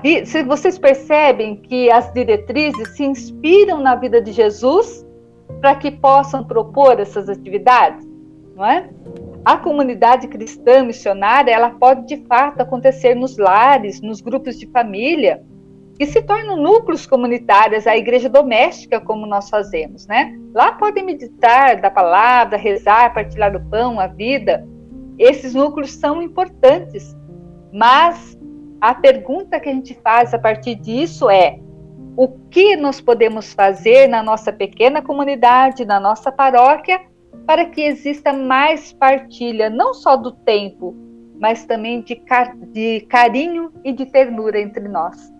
[0.01, 0.25] vi...
[0.25, 5.05] se vocês percebem que as diretrizes se inspiram na vida de Jesus
[5.61, 8.07] para que possam propor essas atividades,
[8.55, 8.89] não é?
[9.45, 15.41] A comunidade cristã missionária, ela pode de fato acontecer nos lares, nos grupos de família,
[15.97, 20.37] que se tornam núcleos comunitários, a igreja doméstica, como nós fazemos, né?
[20.53, 24.67] Lá podem meditar da palavra, rezar, partilhar o pão, a vida.
[25.17, 27.15] Esses núcleos são importantes,
[27.73, 28.36] mas
[28.79, 31.59] a pergunta que a gente faz a partir disso é:
[32.15, 37.01] o que nós podemos fazer na nossa pequena comunidade, na nossa paróquia,
[37.45, 40.95] para que exista mais partilha, não só do tempo,
[41.39, 45.31] mas também de, car de carinho e de ternura entre nós?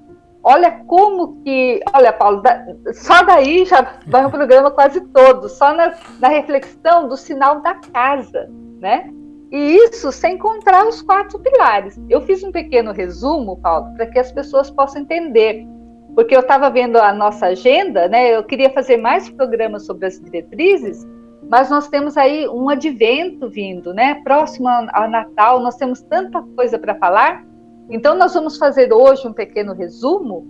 [0.44, 5.74] Olha como que, olha, Paulo, da, só daí já vai um programa quase todo, só
[5.74, 9.12] na, na reflexão do sinal da casa, né?
[9.52, 12.00] E isso sem contar os quatro pilares.
[12.10, 15.66] Eu fiz um pequeno resumo, Paulo, para que as pessoas possam entender.
[16.14, 18.36] Porque eu estava vendo a nossa agenda, né?
[18.36, 21.08] Eu queria fazer mais programas sobre as diretrizes,
[21.50, 24.16] mas nós temos aí um advento vindo, né?
[24.24, 27.45] Próximo ao Natal, nós temos tanta coisa para falar.
[27.89, 30.45] Então, nós vamos fazer hoje um pequeno resumo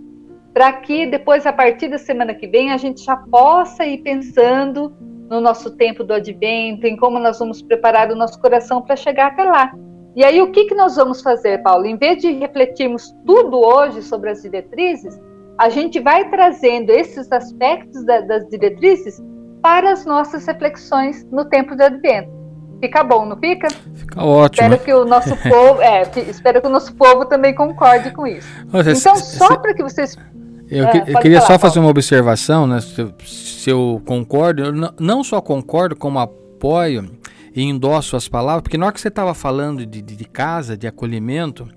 [0.52, 4.92] para que depois, a partir da semana que vem, a gente já possa ir pensando
[5.28, 9.28] no nosso tempo do advento, em como nós vamos preparar o nosso coração para chegar
[9.28, 9.72] até lá.
[10.16, 11.86] E aí, o que, que nós vamos fazer, Paulo?
[11.86, 15.18] Em vez de refletirmos tudo hoje sobre as diretrizes,
[15.58, 19.22] a gente vai trazendo esses aspectos da, das diretrizes
[19.62, 22.30] para as nossas reflexões no tempo do advento.
[22.80, 23.68] Fica bom, não fica?
[23.94, 24.66] Fica ótimo.
[24.68, 28.48] Espero que o nosso povo, é, espero que o nosso povo também concorde com isso.
[28.96, 30.16] então, só para que vocês
[30.70, 32.80] eu, é, que, eu queria falar, só fazer uma observação, né?
[32.80, 37.10] Se, se eu concordo, eu não só concordo, como apoio
[37.54, 40.76] e endosso as palavras, porque na hora que você estava falando de, de, de, casa,
[40.76, 41.68] de acolhimento,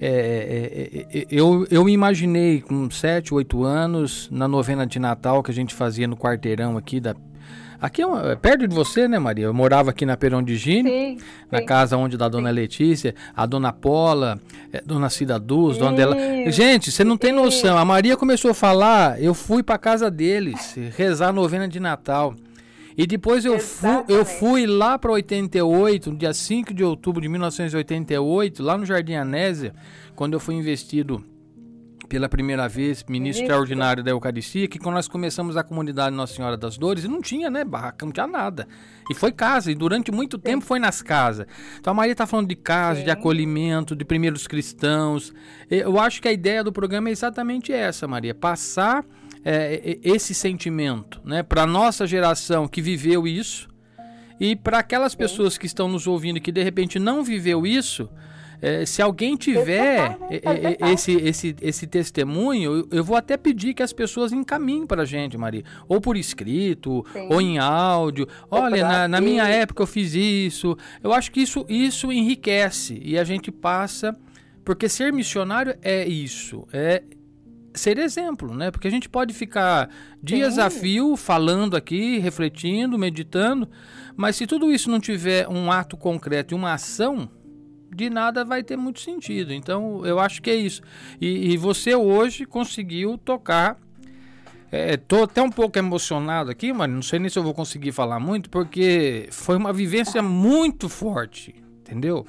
[0.00, 4.98] é, é, é, é eu, eu me imaginei com 7, 8 anos, na novena de
[4.98, 7.14] Natal que a gente fazia no quarteirão aqui da
[7.80, 9.46] Aqui é, uma, é, perto de você, né, Maria?
[9.46, 11.18] Eu morava aqui na Perão de Gine, sim,
[11.50, 11.64] na sim.
[11.64, 12.54] casa onde da dona sim.
[12.54, 14.38] Letícia, a dona Paula,
[14.70, 16.16] é, dona Cida Duz, dona dela.
[16.50, 17.78] Gente, você não tem noção.
[17.78, 22.34] A Maria começou a falar, eu fui para casa deles, rezar a novena de Natal.
[22.98, 27.28] E depois eu fui, eu fui lá para 88, no dia 5 de outubro de
[27.28, 29.72] 1988, lá no Jardim Anésia,
[30.14, 31.24] quando eu fui investido
[32.10, 36.56] pela primeira vez, ministro extraordinário da Eucaristia, que quando nós começamos a comunidade Nossa Senhora
[36.56, 38.66] das Dores, não tinha, né, barraca, não tinha nada.
[39.08, 40.42] E foi casa, e durante muito Sim.
[40.42, 41.46] tempo foi nas casas.
[41.78, 43.04] Então a Maria está falando de casa, Sim.
[43.04, 45.32] de acolhimento, de primeiros cristãos.
[45.70, 49.04] Eu acho que a ideia do programa é exatamente essa, Maria, passar
[49.44, 53.68] é, esse sentimento, né, para nossa geração que viveu isso
[54.40, 58.10] e para aquelas pessoas que estão nos ouvindo que de repente não viveu isso,
[58.62, 60.18] é, se alguém tiver
[60.92, 65.38] esse, esse, esse testemunho, eu vou até pedir que as pessoas encaminhem para a gente,
[65.38, 65.64] Maria.
[65.88, 67.28] Ou por escrito, Sim.
[67.30, 68.28] ou em áudio.
[68.50, 70.76] Olha, na, na, minha época eu fiz isso.
[71.02, 74.16] Eu acho que isso, isso enriquece e a gente passa.
[74.64, 76.66] Porque ser missionário é isso.
[76.72, 77.02] É
[77.72, 78.70] ser exemplo, né?
[78.70, 79.88] Porque a gente pode ficar
[80.22, 80.60] dias Sim.
[80.60, 83.68] a fio falando aqui, refletindo, meditando,
[84.16, 87.30] mas se tudo isso não tiver um ato concreto e uma ação,
[87.94, 89.52] de nada vai ter muito sentido.
[89.52, 90.82] Então, eu acho que é isso.
[91.20, 93.78] E, e você hoje conseguiu tocar.
[94.72, 97.90] É, tô até um pouco emocionado aqui, mas não sei nem se eu vou conseguir
[97.90, 102.24] falar muito, porque foi uma vivência muito forte, entendeu?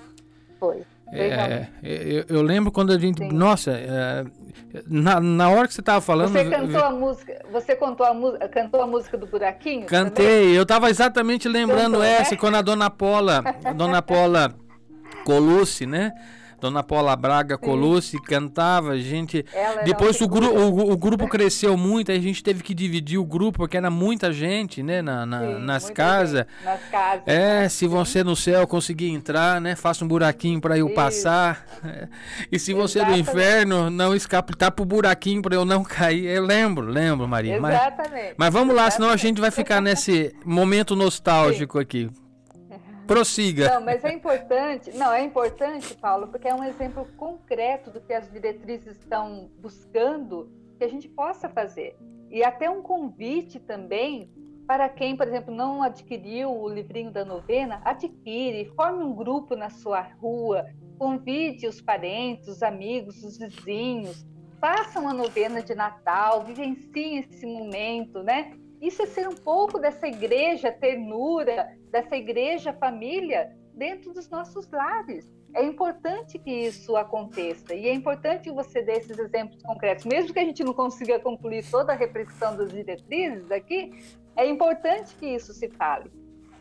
[0.59, 0.81] Foi.
[1.13, 3.17] É, eu, eu, lembro quando a gente.
[3.17, 3.31] Sim.
[3.31, 4.25] Nossa, é,
[4.87, 6.31] na, na hora que você estava falando.
[6.31, 7.45] Você cantou a música.
[7.51, 9.85] Você cantou a, música, cantou a música do Buraquinho?
[9.85, 10.55] Cantei, também?
[10.55, 12.37] eu estava exatamente lembrando cantou, essa, né?
[12.37, 13.43] quando a dona Paula.
[13.65, 14.55] A dona Paula
[15.23, 16.13] Colucci, né?
[16.61, 19.43] Dona Paula Braga Colucci cantava, a gente.
[19.83, 23.25] Depois o, gru o, o, grupo cresceu muito, aí a gente teve que dividir o
[23.25, 25.01] grupo, porque era muita gente, né?
[25.01, 26.45] Na, na Sim, nas casas.
[26.63, 27.23] Nas casas.
[27.25, 29.75] É, se você no céu conseguir entrar, né?
[29.75, 30.95] Faça um buraquinho para eu Isso.
[30.95, 31.65] passar.
[32.51, 36.25] E se você do inferno, não escape, tá pro buraquinho para eu não cair.
[36.25, 37.57] Eu lembro, lembro, Maria.
[37.57, 38.13] Exatamente.
[38.13, 38.95] Mas, mas vamos lá, Exatamente.
[38.95, 41.81] senão a gente vai ficar nesse momento nostálgico Sim.
[41.81, 42.20] aqui.
[43.11, 43.73] Prossiga.
[43.73, 48.13] Não, mas é importante, não, é importante, Paulo, porque é um exemplo concreto do que
[48.13, 51.97] as diretrizes estão buscando que a gente possa fazer.
[52.29, 54.31] E até um convite também
[54.65, 59.69] para quem, por exemplo, não adquiriu o livrinho da novena, adquire, forme um grupo na
[59.69, 60.65] sua rua,
[60.97, 64.25] convide os parentes, os amigos, os vizinhos,
[64.61, 68.53] façam a novena de Natal, vivenciem esse momento, né?
[68.79, 75.31] Isso é ser um pouco dessa igreja ternura, dessa igreja família dentro dos nossos lares.
[75.53, 80.05] É importante que isso aconteça e é importante você dê esses exemplos concretos.
[80.05, 83.91] Mesmo que a gente não consiga concluir toda a reflexão das diretrizes aqui,
[84.35, 86.09] é importante que isso se fale.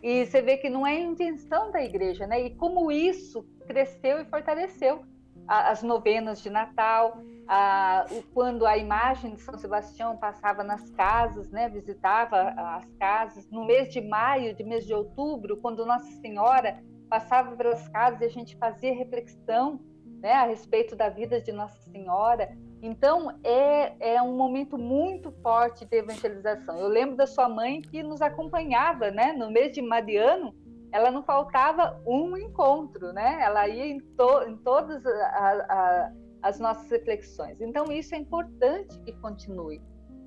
[0.03, 2.47] E você vê que não é invenção da igreja, né?
[2.47, 5.05] E como isso cresceu e fortaleceu
[5.51, 11.51] as novenas de Natal, a, o, quando a imagem de São Sebastião passava nas casas,
[11.51, 16.81] né, visitava as casas, no mês de maio, de mês de outubro, quando Nossa Senhora
[17.09, 19.81] passava pelas casas e a gente fazia reflexão
[20.21, 22.57] né, a respeito da vida de Nossa Senhora.
[22.81, 26.79] Então, é, é um momento muito forte de evangelização.
[26.79, 30.55] Eu lembro da sua mãe que nos acompanhava né, no mês de Mariano,
[30.93, 33.39] ela não faltava um encontro, né?
[33.43, 36.13] Ela ia em, to, em todas a, a,
[36.43, 37.61] as nossas reflexões.
[37.61, 39.81] Então, isso é importante que continue.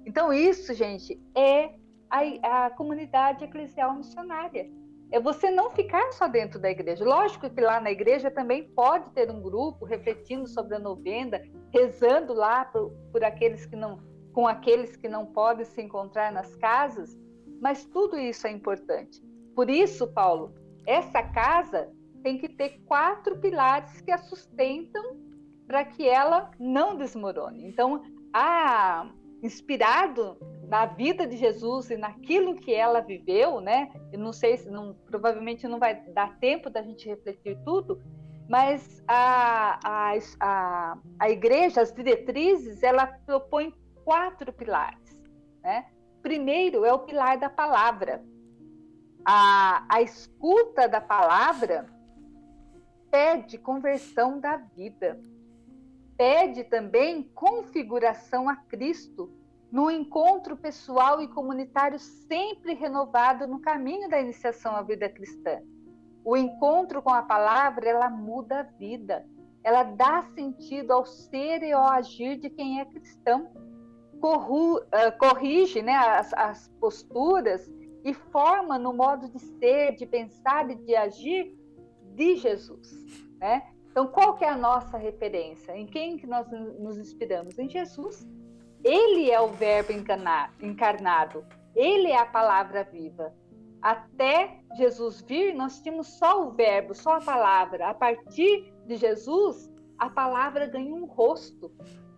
[0.06, 1.76] Então, isso, gente, é
[2.10, 4.70] a, a comunidade eclesial missionária.
[5.12, 7.06] É você não ficar só dentro da igreja.
[7.06, 11.42] Lógico que lá na igreja também pode ter um grupo refletindo sobre a novena,
[11.72, 14.00] rezando lá por, por aqueles que não,
[14.34, 17.16] com aqueles que não podem se encontrar nas casas,
[17.62, 19.22] mas tudo isso é importante.
[19.56, 20.54] Por isso, Paulo,
[20.86, 21.90] essa casa
[22.24, 25.18] tem que ter quatro pilares que a sustentam
[25.68, 27.68] para que ela não desmorone.
[27.68, 29.10] Então, a
[29.44, 30.38] inspirado
[30.70, 33.92] na vida de Jesus e naquilo que ela viveu, né?
[34.12, 38.02] Eu não sei se não, provavelmente não vai dar tempo da gente refletir tudo,
[38.50, 43.74] mas a, a, a, a igreja, as diretrizes, ela propõe
[44.06, 45.22] quatro pilares,
[45.62, 45.88] né?
[46.22, 48.24] Primeiro é o pilar da palavra
[49.26, 51.88] a, a escuta da palavra
[53.10, 55.20] pede conversão da vida,
[56.18, 59.32] pede também configuração a Cristo
[59.72, 65.62] no encontro pessoal e comunitário sempre renovado no caminho da iniciação à vida cristã.
[66.24, 69.26] O encontro com a palavra, ela muda a vida,
[69.64, 73.52] ela dá sentido ao ser e ao agir de quem é cristão.
[74.22, 77.70] Corru, uh, corrige né, as, as posturas
[78.04, 81.56] e forma no modo de ser, de pensar e de agir
[82.16, 82.92] de Jesus,
[83.40, 83.64] né?
[83.90, 85.78] Então, qual que é a nossa referência?
[85.78, 86.50] Em quem que nós
[86.80, 87.60] nos inspiramos?
[87.60, 88.28] Em Jesus.
[88.84, 89.94] Ele é o verbo
[90.62, 91.46] encarnado.
[91.76, 93.34] Ele é a palavra viva.
[93.82, 97.90] Até Jesus vir, nós tínhamos só o verbo, só a palavra.
[97.90, 101.72] A partir de Jesus, a palavra ganha um rosto,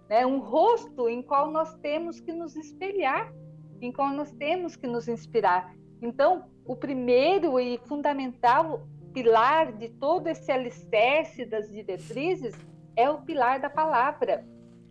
[0.09, 0.25] né?
[0.25, 3.33] um rosto em qual nós temos que nos espelhar,
[3.82, 5.73] em qual nós temos que nos inspirar.
[6.01, 12.53] Então, o primeiro e fundamental pilar de todo esse alicerce das diretrizes
[12.95, 14.45] é o pilar da palavra.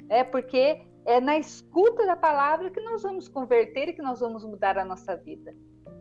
[0.09, 4.45] É porque é na escuta da palavra que nós vamos converter e que nós vamos
[4.45, 5.55] mudar a nossa vida.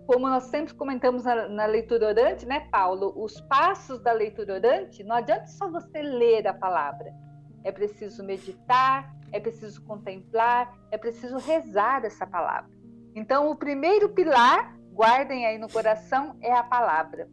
[0.07, 3.13] Como nós sempre comentamos na, na leitura orante, né, Paulo?
[3.15, 7.13] Os passos da leitura orante, não adianta só você ler a palavra.
[7.63, 12.72] É preciso meditar, é preciso contemplar, é preciso rezar essa palavra.
[13.15, 17.29] Então, o primeiro pilar, guardem aí no coração, é a palavra.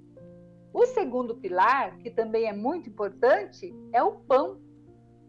[0.72, 4.60] O segundo pilar, que também é muito importante, é o pão,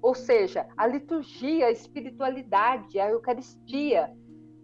[0.02, 4.12] ou seja, a liturgia, a espiritualidade, a Eucaristia.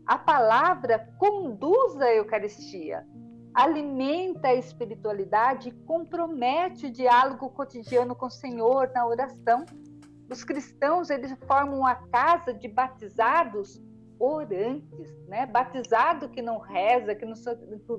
[0.05, 3.05] A palavra conduz a Eucaristia,
[3.53, 9.65] alimenta a espiritualidade e compromete o diálogo cotidiano com o Senhor na oração.
[10.29, 13.81] Os cristãos, eles formam a casa de batizados
[14.19, 15.45] orantes, né?
[15.45, 17.35] Batizado que não reza, que não,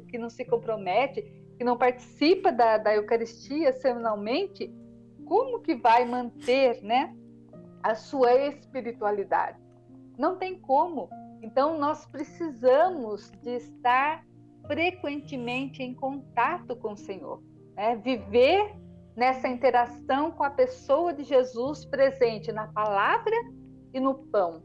[0.09, 1.23] que não se compromete,
[1.57, 4.73] que não participa da, da Eucaristia semanalmente,
[5.25, 7.15] como que vai manter, né,
[7.83, 9.59] a sua espiritualidade?
[10.17, 11.09] Não tem como.
[11.43, 14.25] Então nós precisamos de estar
[14.67, 17.43] frequentemente em contato com o Senhor,
[17.75, 17.97] né?
[17.97, 18.75] viver
[19.17, 23.35] nessa interação com a pessoa de Jesus presente na palavra
[23.93, 24.63] e no pão,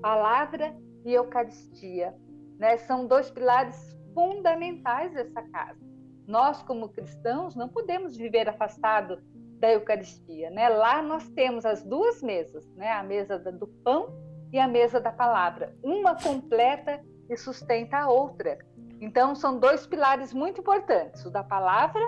[0.00, 0.74] palavra
[1.04, 2.14] e Eucaristia,
[2.58, 2.76] né?
[2.78, 5.80] São dois pilares fundamentais dessa casa.
[6.26, 9.22] Nós, como cristãos, não podemos viver afastado
[9.58, 10.68] da Eucaristia, né?
[10.68, 12.92] Lá nós temos as duas mesas, né?
[12.92, 14.14] A mesa do pão
[14.52, 15.76] e a mesa da palavra.
[15.82, 18.58] Uma completa e sustenta a outra.
[19.00, 22.00] Então, são dois pilares muito importantes, o da palavra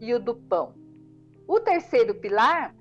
[0.00, 0.74] e o do pão.
[1.48, 2.74] O terceiro pilar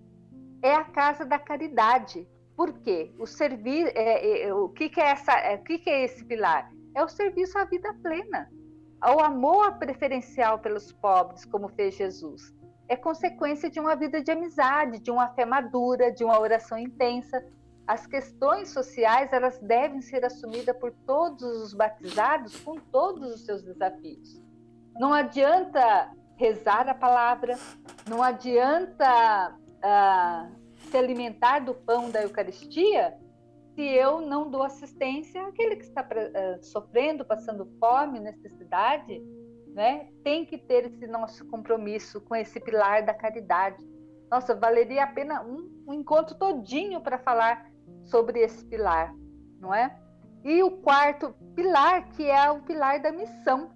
[0.62, 2.28] é a casa da caridade.
[2.60, 3.10] Por quê?
[3.18, 6.70] O servir, é, é, o que, que é essa, é, que, que é esse pilar?
[6.94, 8.50] É o serviço à vida plena
[9.00, 12.54] ao amor preferencial pelos pobres, como fez Jesus.
[12.90, 17.42] É consequência de uma vida de amizade, de uma fé madura, de uma oração intensa.
[17.88, 23.64] As questões sociais elas devem ser assumidas por todos os batizados com todos os seus
[23.64, 24.44] desafios.
[25.00, 27.58] Não adianta rezar a palavra,
[28.06, 30.59] não adianta uh,
[30.90, 33.16] se alimentar do pão da Eucaristia
[33.76, 39.24] se eu não dou assistência àquele que está uh, sofrendo, passando fome, necessidade,
[39.74, 40.10] né?
[40.24, 43.78] Tem que ter esse nosso compromisso com esse pilar da caridade.
[44.30, 47.72] Nossa, valeria a pena um, um encontro todinho para falar
[48.04, 49.16] sobre esse pilar,
[49.60, 49.98] não é?
[50.44, 53.72] E o quarto pilar, que é o pilar da missão,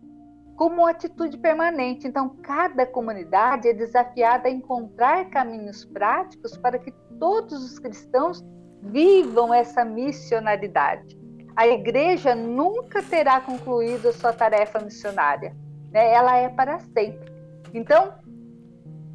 [0.55, 2.07] como atitude permanente.
[2.07, 8.43] Então, cada comunidade é desafiada a encontrar caminhos práticos para que todos os cristãos
[8.81, 11.17] vivam essa missionaridade.
[11.55, 15.55] A igreja nunca terá concluído a sua tarefa missionária,
[15.91, 16.11] né?
[16.13, 17.31] ela é para sempre.
[17.73, 18.13] Então,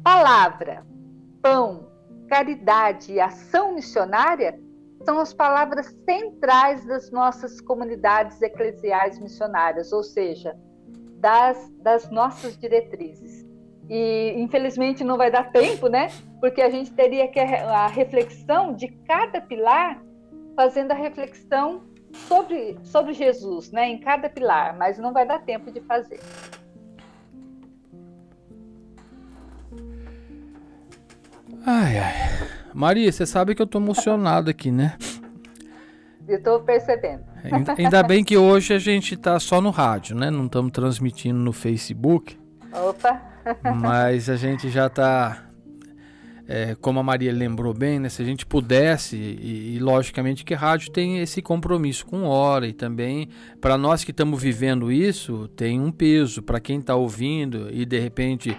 [0.03, 0.85] palavra,
[1.41, 1.87] pão,
[2.27, 4.59] caridade e ação missionária
[5.03, 10.57] são as palavras centrais das nossas comunidades eclesiais missionárias, ou seja,
[11.17, 13.48] das, das nossas diretrizes.
[13.89, 16.09] E infelizmente não vai dar tempo, né?
[16.39, 19.99] Porque a gente teria que a reflexão de cada pilar,
[20.55, 21.81] fazendo a reflexão
[22.13, 23.89] sobre, sobre Jesus, né?
[23.89, 26.19] Em cada pilar, mas não vai dar tempo de fazer.
[31.65, 32.13] Ai, ai.
[32.73, 34.95] Maria, você sabe que eu tô emocionado aqui, né?
[36.27, 37.23] Eu tô percebendo.
[37.77, 40.29] Ainda, bem que hoje a gente tá só no rádio, né?
[40.29, 42.38] Não estamos transmitindo no Facebook.
[42.71, 43.21] Opa!
[43.79, 45.45] Mas a gente já está,
[46.47, 50.53] é, como a Maria lembrou bem, né, se a gente pudesse, e, e, logicamente que
[50.53, 55.79] rádio tem esse compromisso com hora, e também para nós que estamos vivendo isso, tem
[55.79, 56.41] um peso.
[56.41, 58.55] Para quem está ouvindo e de repente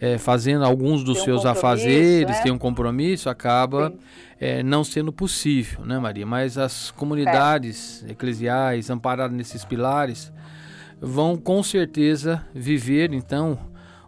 [0.00, 2.42] é, fazendo alguns dos seus afazeres, é?
[2.42, 3.94] tem um compromisso, acaba
[4.40, 6.26] é, não sendo possível, né, Maria?
[6.26, 10.32] Mas as comunidades eclesiais amparadas nesses pilares
[11.02, 13.58] vão com certeza viver então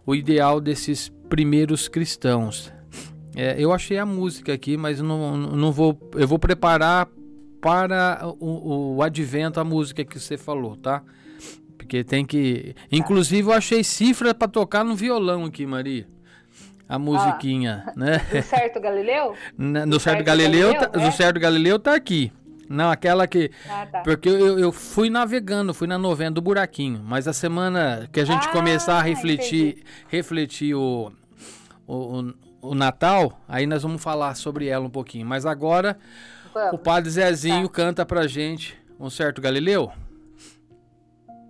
[0.05, 2.71] o ideal desses primeiros cristãos.
[3.35, 5.99] É, eu achei a música aqui, mas não, não vou.
[6.15, 7.09] Eu vou preparar
[7.59, 11.03] para o, o advento a música que você falou, tá?
[11.77, 12.73] Porque tem que.
[12.89, 16.07] Inclusive, eu achei cifra para tocar no violão aqui, Maria.
[16.87, 18.21] A musiquinha, ah, né?
[18.31, 19.33] Do certo Galileu?
[19.57, 21.11] no, no certo, certo Galileu, Galileu tá, é?
[21.11, 22.31] certo Galileu tá aqui.
[22.69, 23.51] Não, aquela que.
[23.69, 24.01] Ah, tá.
[24.01, 27.01] Porque eu, eu fui navegando, fui na novena do buraquinho.
[27.03, 29.83] Mas a semana que a gente ah, começar a refletir, entendi.
[30.07, 31.11] refletir o,
[31.85, 32.33] o, o,
[32.69, 35.25] o Natal, aí nós vamos falar sobre ela um pouquinho.
[35.25, 35.97] Mas agora
[36.53, 36.73] Vamos.
[36.73, 37.73] o Padre Zezinho Tá.
[37.75, 39.91] canta pra gente um certo Galileu.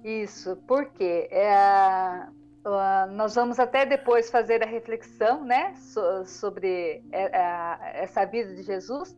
[0.03, 7.35] Isso, porque é, ah, nós vamos até depois fazer a reflexão, né, so- sobre é,
[7.37, 9.15] a- essa vida de Jesus,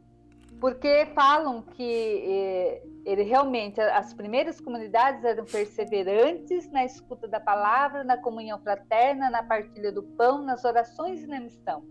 [0.60, 8.04] porque falam que eh, ele realmente, as primeiras comunidades eram perseverantes na escuta da palavra,
[8.04, 11.84] na comunhão fraterna, na partilha do pão, nas orações e na missão,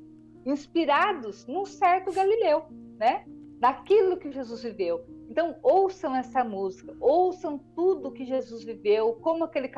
[0.44, 2.64] inspirados num certo Galileu,
[2.98, 3.24] né,
[3.60, 5.06] naquilo que Jesus viveu.
[5.30, 9.70] Então, ouçam essa música, ouçam tudo que Jesus viveu, como que ele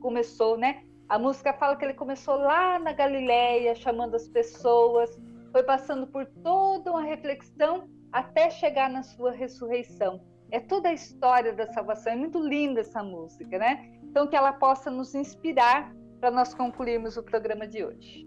[0.00, 0.82] começou, né?
[1.08, 5.16] A música fala que ele começou lá na Galileia, chamando as pessoas,
[5.52, 10.20] foi passando por toda uma reflexão até chegar na sua ressurreição.
[10.50, 13.90] É toda a história da salvação, é muito linda essa música, né?
[14.02, 18.26] Então, que ela possa nos inspirar para nós concluirmos o programa de hoje.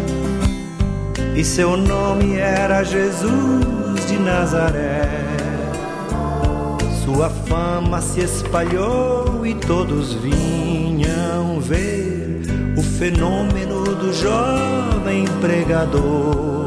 [1.35, 5.09] E seu nome era Jesus de Nazaré.
[7.03, 12.41] Sua fama se espalhou e todos vinham ver
[12.77, 16.65] o fenômeno do jovem pregador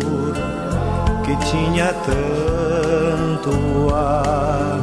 [1.24, 3.50] que tinha tanto
[3.94, 4.73] amor.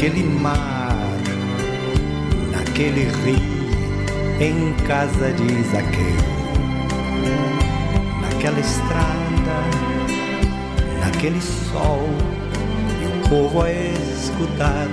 [0.00, 0.96] Naquele mar,
[2.50, 6.16] naquele rio, em casa de Zaqueu,
[8.22, 9.60] naquela estrada,
[11.00, 12.08] naquele sol,
[13.02, 14.88] e o povo a escutar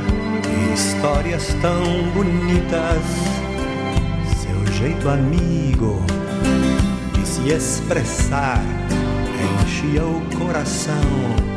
[0.73, 1.83] histórias tão
[2.13, 3.01] bonitas,
[4.41, 6.03] seu jeito amigo
[7.13, 8.61] de se expressar
[9.63, 11.56] enchia o coração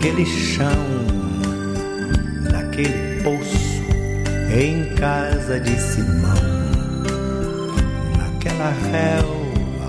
[0.00, 0.86] naquele chão,
[2.50, 3.84] naquele poço,
[4.50, 6.32] em casa de Simão,
[8.16, 9.88] naquela relva,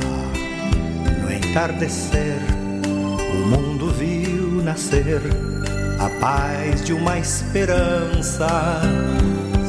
[1.22, 2.36] no entardecer,
[2.84, 5.22] o mundo viu nascer
[5.97, 8.82] a paz de uma esperança,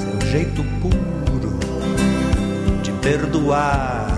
[0.03, 1.57] seu jeito puro
[2.83, 4.09] de perdoar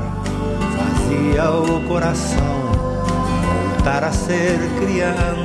[0.79, 2.65] fazia o coração
[3.85, 5.44] voltar a ser criança.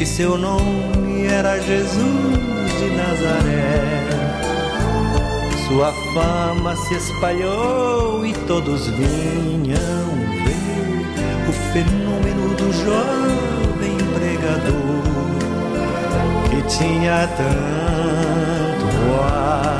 [0.00, 4.08] E seu nome era Jesus de Nazaré.
[5.68, 9.78] Sua fama se espalhou e todos vinham
[10.44, 15.00] ver o fenômeno do jovem pregador
[16.50, 17.60] que tinha tanto
[19.22, 19.79] amor.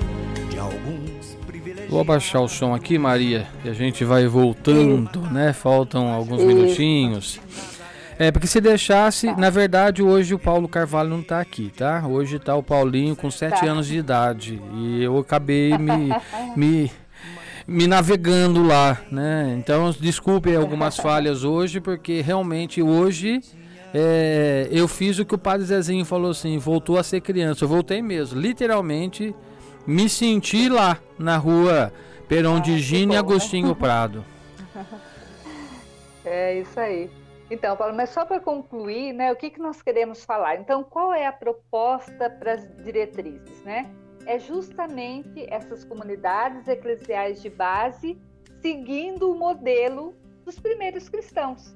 [1.91, 5.51] Vou abaixar o som aqui, Maria, e a gente vai voltando, né?
[5.51, 7.37] Faltam alguns minutinhos.
[8.17, 9.35] É, porque se deixasse, tá.
[9.35, 12.07] na verdade, hoje o Paulo Carvalho não está aqui, tá?
[12.07, 13.65] Hoje está o Paulinho com 7 tá.
[13.65, 14.61] anos de idade.
[14.73, 16.11] E eu acabei me,
[16.55, 16.89] me,
[17.67, 19.53] me navegando lá, né?
[19.59, 23.41] Então, desculpe algumas falhas hoje, porque realmente hoje
[23.93, 27.65] é, eu fiz o que o padre Zezinho falou assim, voltou a ser criança.
[27.65, 29.35] Eu voltei mesmo, literalmente
[29.85, 33.19] me senti lá na rua ah, de Gino e né?
[33.19, 33.75] Agostinho né?
[33.75, 34.25] Prado.
[36.23, 37.09] É isso aí.
[37.49, 40.57] Então, Paulo, mas só para concluir, né, o que, que nós queremos falar?
[40.57, 43.89] Então, qual é a proposta para as diretrizes, né?
[44.25, 48.17] É justamente essas comunidades eclesiais de base
[48.61, 50.13] seguindo o modelo
[50.45, 51.75] dos primeiros cristãos.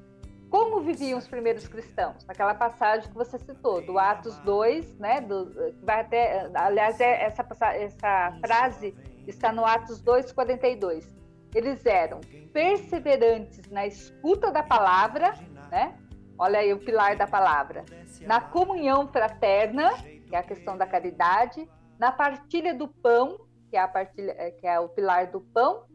[0.50, 2.26] Como viviam os primeiros cristãos?
[2.26, 5.22] Naquela passagem que você citou, do Atos 2, né?
[5.22, 5.52] Do,
[5.84, 8.96] vai até, aliás, é, essa, essa frase
[9.28, 11.14] está no Atos 2, 42.
[11.54, 12.22] Eles eram
[12.54, 15.34] perseverantes na escuta da palavra
[15.70, 15.98] né?
[16.38, 17.86] Olha aí o pilar da palavra.
[18.22, 19.94] Na comunhão fraterna,
[20.28, 23.38] que é a questão da caridade, na partilha do pão,
[23.70, 25.86] que é, a partilha, é, que é o pilar do pão,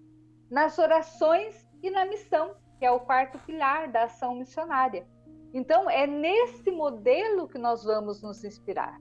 [0.51, 5.06] nas orações e na missão, que é o quarto pilar da ação missionária.
[5.52, 8.98] Então, é nesse modelo que nós vamos nos inspirar.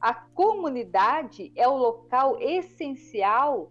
[0.00, 3.70] A comunidade é o local essencial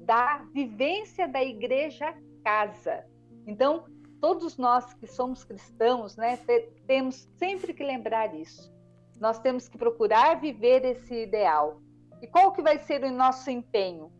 [0.00, 3.06] da vivência da igreja casa.
[3.46, 3.86] Então,
[4.20, 6.38] todos nós que somos cristãos, né,
[6.86, 8.70] temos sempre que lembrar isso.
[9.18, 11.80] Nós temos que procurar viver esse ideal.
[12.20, 14.12] E qual que vai ser o nosso empenho?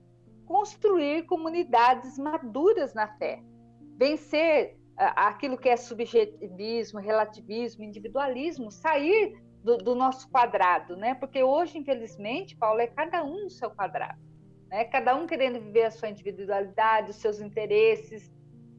[0.47, 3.43] Construir comunidades maduras na fé.
[3.99, 11.15] Vencer aquilo que é subjetivismo, relativismo, individualismo, sair do, do, nosso quadrado, né?
[11.15, 14.19] Porque hoje, infelizmente, Paulo, é cada um no seu quadrado,
[14.69, 14.85] né?
[14.85, 18.31] Cada um querendo viver a sua individualidade, os seus interesses,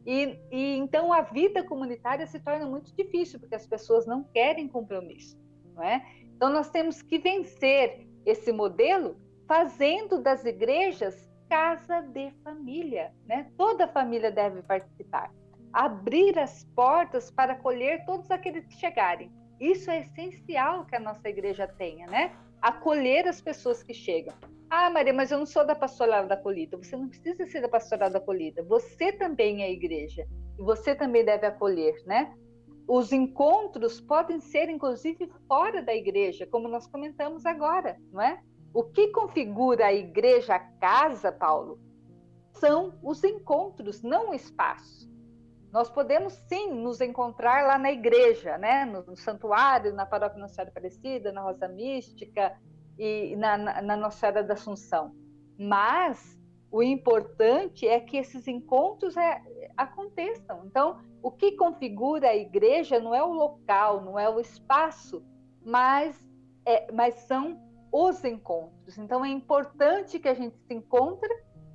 [0.06, 4.68] e, e, então a vida comunitária se torna muito difícil, porque as pessoas não querem
[4.68, 5.38] compromisso.
[5.76, 6.06] Não é?
[6.36, 9.18] Então nós temos que vencer esse modelo
[9.48, 13.12] fazendo das igrejas casa de família.
[13.26, 13.52] Né?
[13.58, 15.32] Toda família deve participar.
[15.74, 19.32] Abrir as portas para acolher todos aqueles que chegarem.
[19.60, 22.36] Isso é essencial que a nossa igreja tenha, né?
[22.62, 24.34] Acolher as pessoas que chegam.
[24.70, 26.78] Ah, Maria, mas eu não sou da pastoral da acolhida.
[26.78, 28.64] Você não precisa ser da pastoral da acolhida.
[28.64, 30.28] Você também é igreja.
[30.58, 32.34] E você também deve acolher, né?
[32.88, 38.42] Os encontros podem ser, inclusive, fora da igreja, como nós comentamos agora, não é?
[38.74, 41.80] O que configura a igreja, a casa, Paulo,
[42.54, 45.09] são os encontros, não o espaço.
[45.72, 48.86] Nós podemos sim nos encontrar lá na igreja, né?
[48.86, 52.58] no, no santuário, na paróquia Nossa Senhora Aparecida, na Rosa Mística,
[52.98, 55.16] e na, na, na Nossa Senhora da Assunção.
[55.58, 56.38] Mas
[56.72, 59.42] o importante é que esses encontros é,
[59.78, 60.66] aconteçam.
[60.66, 65.24] Então, o que configura a igreja não é o local, não é o espaço,
[65.64, 66.18] mas,
[66.66, 67.60] é, mas são
[67.92, 68.98] os encontros.
[68.98, 71.30] Então, é importante que a gente se encontre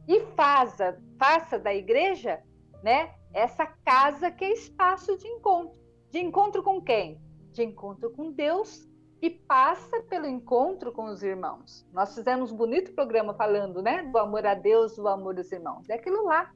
[0.06, 2.42] e faça, faça da igreja
[2.82, 5.78] né, essa casa que é espaço de encontro.
[6.10, 7.20] De encontro com quem?
[7.52, 8.88] De encontro com Deus
[9.20, 11.86] e passa pelo encontro com os irmãos.
[11.92, 15.88] Nós fizemos um bonito programa falando, né, do amor a Deus, do amor aos irmãos.
[15.88, 16.52] É aquilo lá.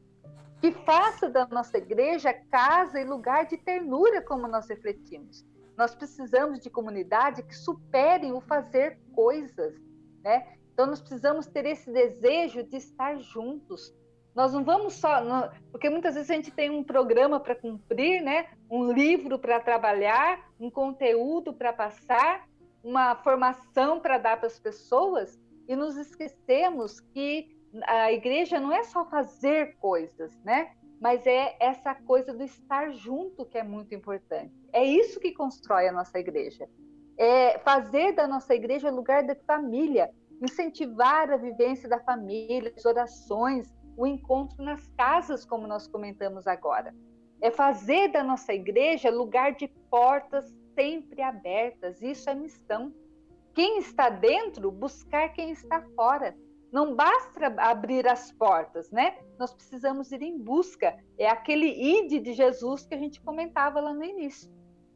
[0.61, 5.47] Que faça da nossa igreja casa e lugar de ternura, como nós refletimos.
[5.77, 9.75] Nós precisamos de comunidade que superem o fazer coisas,
[10.23, 10.55] né?
[10.73, 13.95] Então nós precisamos ter esse desejo de estar juntos,
[14.39, 15.21] nós não vamos só.
[15.73, 18.47] Porque muitas vezes a gente tem um programa para cumprir, né?
[18.71, 22.47] um livro para trabalhar, um conteúdo para passar,
[22.81, 25.37] uma formação para dar para as pessoas
[25.67, 27.49] e nos esquecemos que
[27.83, 30.71] a igreja não é só fazer coisas, né?
[31.01, 34.55] Mas é essa coisa do estar junto que é muito importante.
[34.73, 36.69] É isso que constrói a nossa igreja.
[37.19, 40.11] É fazer da nossa igreja lugar de família,
[40.41, 46.95] incentivar a vivência da família, as orações, o encontro nas casas, como nós comentamos agora.
[47.41, 52.01] É fazer da nossa igreja lugar de portas sempre abertas.
[52.01, 52.95] Isso é missão.
[53.53, 56.37] Quem está dentro, buscar quem está fora.
[56.71, 59.19] Não basta abrir as portas, né?
[59.37, 60.97] Nós precisamos ir em busca.
[61.19, 64.49] É aquele ide de Jesus que a gente comentava lá no início.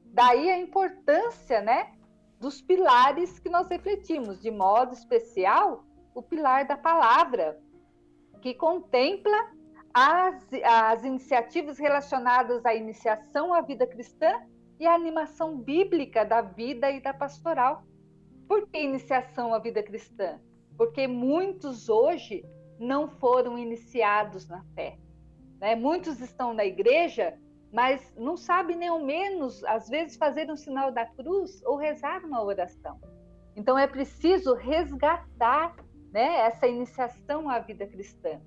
[0.04, 1.92] Daí a importância, né,
[2.38, 5.84] dos pilares que nós refletimos, de modo especial,
[6.14, 7.58] o pilar da palavra,
[8.42, 9.50] que contempla
[9.94, 10.34] as,
[10.64, 14.32] as iniciativas relacionadas à iniciação à vida cristã
[14.80, 17.84] e a animação bíblica da vida e da pastoral.
[18.48, 20.40] Por que iniciação à vida cristã?
[20.76, 22.44] Porque muitos hoje
[22.80, 24.98] não foram iniciados na fé.
[25.60, 25.76] Né?
[25.76, 27.38] Muitos estão na igreja,
[27.72, 32.24] mas não sabem nem ao menos, às vezes, fazer um sinal da cruz ou rezar
[32.24, 33.00] uma oração.
[33.54, 35.76] Então é preciso resgatar
[36.12, 38.40] né, essa iniciação à vida cristã.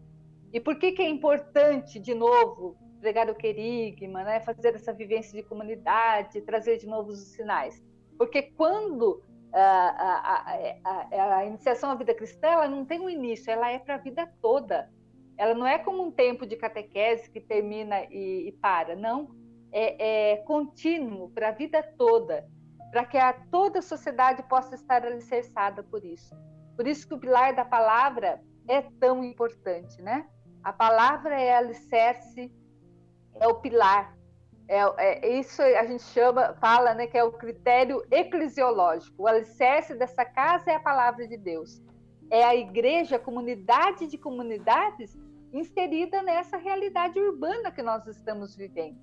[0.53, 5.33] E por que, que é importante, de novo, pregar o querigma, né, fazer essa vivência
[5.33, 7.83] de comunidade, trazer de novo os sinais?
[8.17, 9.59] Porque quando a,
[9.89, 13.95] a, a, a, iniciação à vida cristã ela não tem um início, ela é para
[13.95, 14.89] a vida toda.
[15.37, 19.29] Ela não é como um tempo de catequese que termina e, e para, não.
[19.71, 22.47] É, é contínuo para a vida toda,
[22.91, 26.33] para que a, toda a sociedade possa estar alicerçada por isso.
[26.75, 30.27] Por isso que o pilar da palavra é tão importante, né?
[30.63, 32.51] A palavra é alicerce,
[33.35, 34.15] é o pilar
[34.67, 39.23] é, é, isso a gente chama, fala, né, que é o critério eclesiológico.
[39.23, 41.81] O alicerce dessa casa é a palavra de Deus.
[42.31, 45.15] É a igreja, a comunidade de comunidades
[45.53, 48.97] inserida nessa realidade urbana que nós estamos vivendo.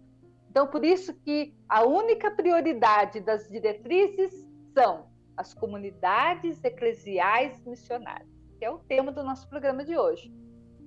[0.50, 5.06] Então, por isso que a única prioridade das diretrizes são
[5.42, 10.32] as comunidades eclesiais missionárias, que é o tema do nosso programa de hoje.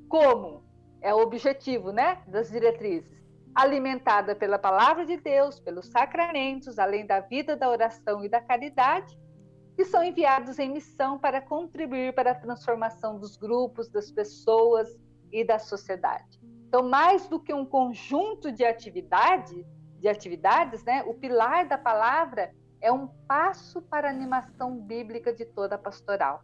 [0.07, 0.63] Como
[1.01, 3.15] é o objetivo, né, das diretrizes?
[3.55, 9.17] alimentada pela palavra de Deus, pelos sacramentos, além da vida da oração e da caridade,
[9.77, 14.89] que são enviados em missão para contribuir para a transformação dos grupos, das pessoas
[15.31, 16.37] e da sociedade.
[16.67, 19.65] Então, mais do que um conjunto de atividade,
[19.99, 25.45] de atividades, né, o pilar da palavra é um passo para a animação bíblica de
[25.45, 26.41] toda a pastoral.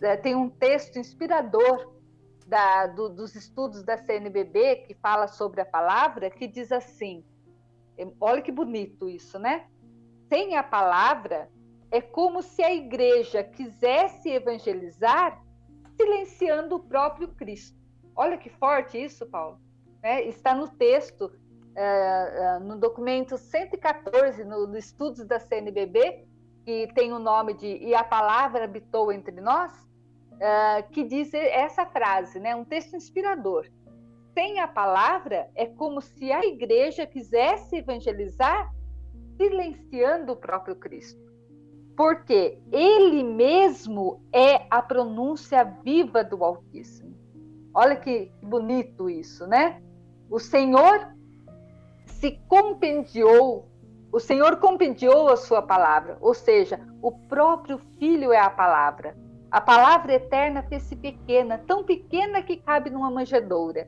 [0.00, 1.94] É, tem um texto inspirador
[2.46, 7.24] da, do, dos estudos da CNBB, que fala sobre a palavra, que diz assim:
[8.20, 9.66] olha que bonito isso, né?
[10.28, 11.50] Sem a palavra,
[11.90, 15.42] é como se a igreja quisesse evangelizar
[15.96, 17.76] silenciando o próprio Cristo.
[18.14, 19.60] Olha que forte isso, Paulo.
[20.02, 21.32] É, está no texto,
[21.78, 26.26] é, no documento 114, no, no Estudos da CNBB,
[26.64, 29.72] que tem o nome de E a Palavra Habitou Entre Nós,
[30.32, 32.56] uh, que diz essa frase, né?
[32.56, 33.66] Um texto inspirador.
[34.34, 38.74] Sem a palavra, é como se a igreja quisesse evangelizar
[39.36, 41.20] silenciando o próprio Cristo.
[41.96, 47.14] Porque ele mesmo é a pronúncia viva do Altíssimo.
[47.72, 49.80] Olha que bonito isso, né?
[50.28, 51.15] O Senhor
[52.26, 53.68] se compendiou,
[54.12, 59.16] o Senhor compendiou a sua palavra, ou seja, o próprio Filho é a palavra.
[59.48, 63.86] A palavra eterna fez-se pequena, tão pequena que cabe numa manjedoura.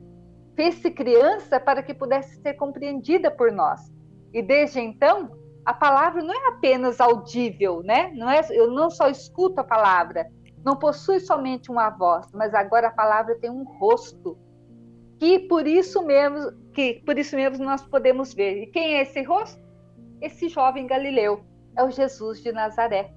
[0.55, 3.91] Fez-se criança para que pudesse ser compreendida por nós.
[4.31, 5.31] E desde então,
[5.65, 8.09] a palavra não é apenas audível, né?
[8.15, 10.25] Não é, eu não só escuto a palavra,
[10.63, 14.37] não possui somente uma voz, mas agora a palavra tem um rosto.
[15.17, 18.63] Que por isso mesmo, que por isso mesmo nós podemos ver.
[18.63, 19.61] E quem é esse rosto?
[20.21, 21.43] Esse jovem Galileu,
[21.75, 23.11] é o Jesus de Nazaré.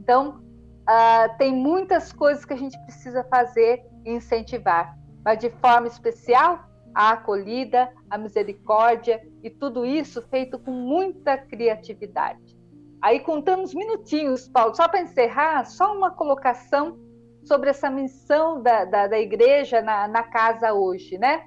[0.00, 0.40] Então,
[0.82, 6.68] uh, tem muitas coisas que a gente precisa fazer e incentivar, mas de forma especial
[6.92, 12.56] a acolhida, a misericórdia e tudo isso feito com muita criatividade.
[13.00, 16.98] Aí contamos minutinhos, Paulo, só para encerrar, só uma colocação
[17.44, 21.44] sobre essa missão da, da, da igreja na, na, casa hoje, né?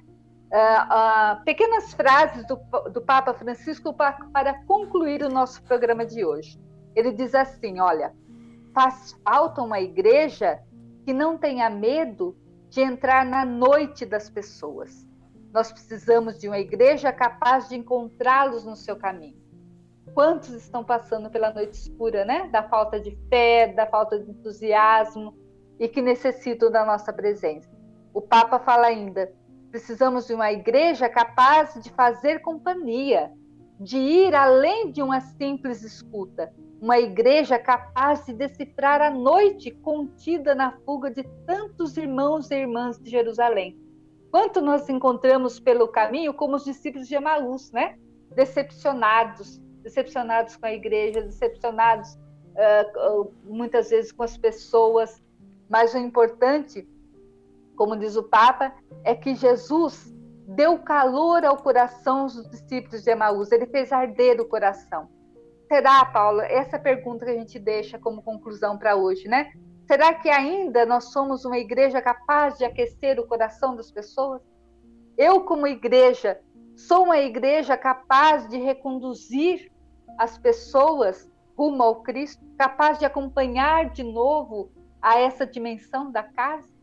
[0.51, 2.55] Uh, pequenas frases do,
[2.91, 6.59] do Papa Francisco para, para concluir o nosso programa de hoje.
[6.95, 8.11] Ele diz assim: olha,
[8.73, 10.61] Faz falta uma igreja
[11.05, 12.37] que não tenha medo
[12.69, 15.07] de entrar na noite das pessoas.
[15.51, 19.39] Nós precisamos de uma igreja capaz de encontrá-los no seu caminho.
[20.13, 22.47] Quantos estão passando pela noite escura, né?
[22.49, 25.35] Da falta de fé, da falta de entusiasmo
[25.79, 27.69] e que necessitam da nossa presença.
[28.13, 29.33] O Papa fala ainda:
[29.71, 33.31] precisamos de uma igreja capaz de fazer companhia,
[33.79, 36.51] de ir além de uma simples escuta,
[36.81, 42.97] uma igreja capaz de decifrar a noite contida na fuga de tantos irmãos e irmãs
[42.99, 43.77] de Jerusalém.
[44.31, 47.97] Quanto nós encontramos pelo caminho como os discípulos de Emaús, né?
[48.35, 55.21] Decepcionados, decepcionados com a igreja, decepcionados uh, muitas vezes com as pessoas.
[55.67, 56.87] Mas o importante,
[57.79, 58.73] como diz o Papa,
[59.05, 60.13] é que Jesus
[60.49, 63.53] deu calor ao coração dos discípulos de Emaús.
[63.53, 65.07] Ele fez arder o coração.
[65.65, 69.53] Será, Paula, essa pergunta que a gente deixa como conclusão para hoje, né?
[69.87, 74.41] Será que ainda nós somos uma igreja capaz de aquecer o coração das pessoas?
[75.17, 76.37] Eu, como igreja,
[76.75, 79.71] sou uma igreja capaz de reconduzir
[80.17, 84.69] as pessoas rumo ao Cristo, capaz de acompanhar de novo
[85.01, 86.78] a essa dimensão da casa?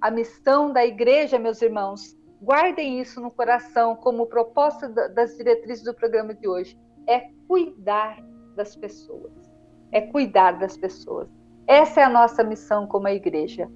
[0.00, 5.92] A missão da igreja, meus irmãos, guardem isso no coração como proposta das diretrizes do
[5.92, 8.16] programa de hoje, é cuidar
[8.56, 9.30] das pessoas.
[9.92, 11.28] É cuidar das pessoas.
[11.66, 13.70] Essa é a nossa missão como a igreja.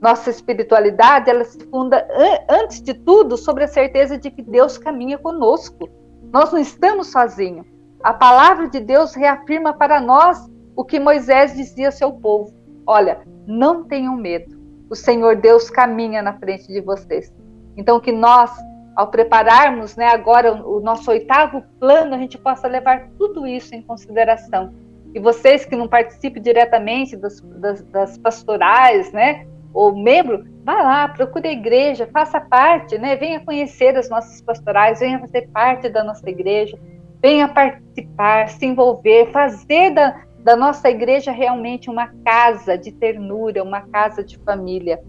[0.00, 2.04] Nossa espiritualidade, ela se funda
[2.48, 5.88] antes de tudo sobre a certeza de que Deus caminha conosco.
[6.32, 7.66] Nós não estamos sozinhos.
[8.02, 12.52] A palavra de Deus reafirma para nós o que Moisés dizia ao seu povo:
[12.84, 14.59] Olha, não tenham medo.
[14.90, 17.32] O Senhor Deus caminha na frente de vocês.
[17.76, 18.50] Então que nós,
[18.96, 23.80] ao prepararmos, né, agora o nosso oitavo plano, a gente possa levar tudo isso em
[23.80, 24.74] consideração.
[25.14, 31.08] E vocês que não participem diretamente das, das, das pastorais, né, ou membro, vá lá,
[31.08, 33.14] procure a igreja, faça parte, né?
[33.16, 36.76] Venha conhecer as nossas pastorais, venha fazer parte da nossa igreja,
[37.22, 43.82] venha participar, se envolver, fazer da, da nossa igreja realmente uma casa de ternura, uma
[43.82, 45.02] casa de família.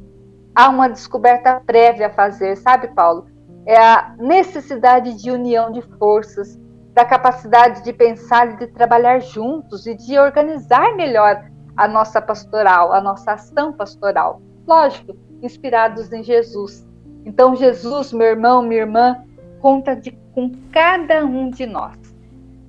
[0.53, 3.27] Há uma descoberta prévia a fazer, sabe, Paulo?
[3.65, 6.59] É a necessidade de união de forças,
[6.93, 12.91] da capacidade de pensar e de trabalhar juntos e de organizar melhor a nossa pastoral,
[12.91, 16.87] a nossa ação pastoral lógico, inspirados em Jesus.
[17.25, 19.23] Então, Jesus, meu irmão, minha irmã,
[19.59, 21.97] conta de, com cada um de nós.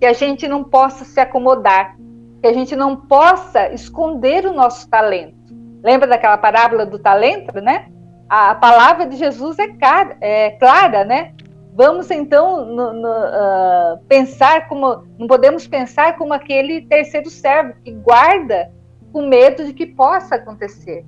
[0.00, 1.96] Que a gente não possa se acomodar,
[2.42, 5.34] que a gente não possa esconder o nosso talento.
[5.82, 7.88] Lembra daquela parábola do talento, né?
[8.28, 11.32] A, palavra de Jesus é, cara, é, clara, né?
[11.74, 17.92] Vamos então no, no, uh, pensar como, não podemos pensar como aquele terceiro servo que
[17.92, 18.70] guarda
[19.10, 21.06] com medo de que possa acontecer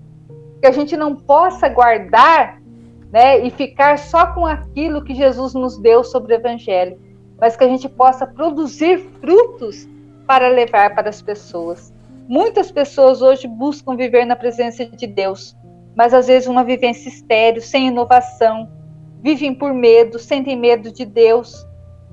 [0.64, 2.58] que a gente não possa guardar
[3.12, 6.98] né, e ficar só com aquilo que Jesus nos deu sobre o Evangelho,
[7.38, 9.86] mas que a gente possa produzir frutos
[10.26, 11.92] para levar para as pessoas.
[12.28, 15.56] Muitas pessoas hoje buscam viver na presença de Deus,
[15.94, 18.68] mas às vezes uma vivência estéreo, sem inovação,
[19.22, 21.66] vivem por medo, sentem medo de Deus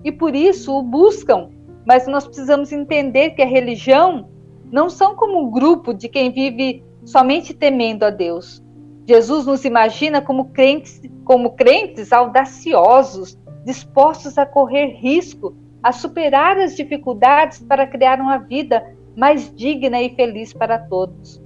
[0.03, 1.49] e por isso o buscam.
[1.86, 4.30] Mas nós precisamos entender que a religião
[4.72, 8.64] não são como um grupo de quem vive somente temendo a Deus.
[9.07, 16.75] Jesus nos imagina como crentes, como crentes audaciosos, dispostos a correr risco, a superar as
[16.75, 18.84] dificuldades para criar uma vida
[19.15, 21.41] mais digna e feliz para todos.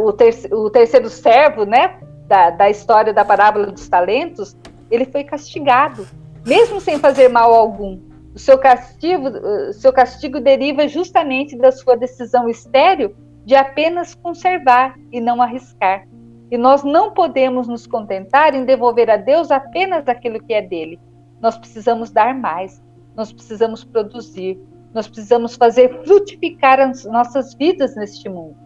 [0.00, 4.56] O, terceiro, o terceiro servo, né, da, da história da parábola dos talentos,
[4.90, 6.06] ele foi castigado,
[6.46, 8.00] mesmo sem fazer mal algum.
[8.34, 9.28] O seu castigo,
[9.72, 13.14] seu castigo deriva justamente da sua decisão estéril
[13.44, 16.06] de apenas conservar e não arriscar.
[16.50, 20.98] E nós não podemos nos contentar em devolver a Deus apenas aquilo que é dele.
[21.40, 22.82] Nós precisamos dar mais,
[23.16, 24.58] nós precisamos produzir,
[24.92, 28.56] nós precisamos fazer frutificar as nossas vidas neste mundo.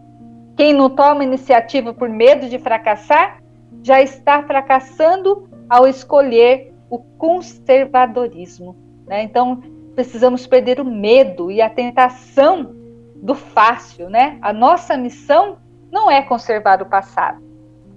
[0.55, 3.41] Quem não toma iniciativa por medo de fracassar,
[3.81, 8.75] já está fracassando ao escolher o conservadorismo.
[9.07, 9.23] Né?
[9.23, 9.61] Então,
[9.95, 12.75] precisamos perder o medo e a tentação
[13.15, 14.37] do fácil, né?
[14.41, 15.57] A nossa missão
[15.91, 17.41] não é conservar o passado.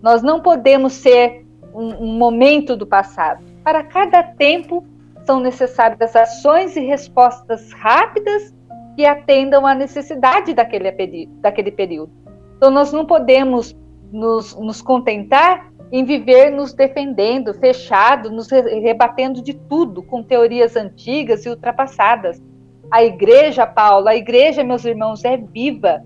[0.00, 3.44] Nós não podemos ser um, um momento do passado.
[3.62, 4.84] Para cada tempo
[5.24, 8.54] são necessárias ações e respostas rápidas
[8.96, 12.12] que atendam à necessidade daquele, daquele período.
[12.56, 13.76] Então, nós não podemos
[14.12, 21.44] nos, nos contentar em viver nos defendendo, fechado, nos rebatendo de tudo, com teorias antigas
[21.44, 22.42] e ultrapassadas.
[22.90, 26.02] A igreja, Paulo, a igreja, meus irmãos, é viva.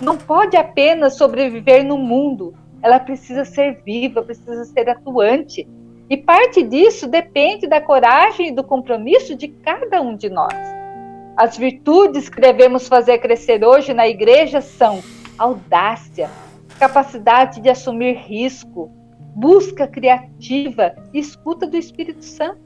[0.00, 2.54] Não pode apenas sobreviver no mundo.
[2.80, 5.66] Ela precisa ser viva, precisa ser atuante.
[6.14, 10.54] E parte disso depende da coragem e do compromisso de cada um de nós.
[11.36, 15.02] As virtudes que devemos fazer crescer hoje na igreja são
[15.36, 16.30] audácia,
[16.78, 18.92] capacidade de assumir risco,
[19.34, 22.62] busca criativa e escuta do Espírito Santo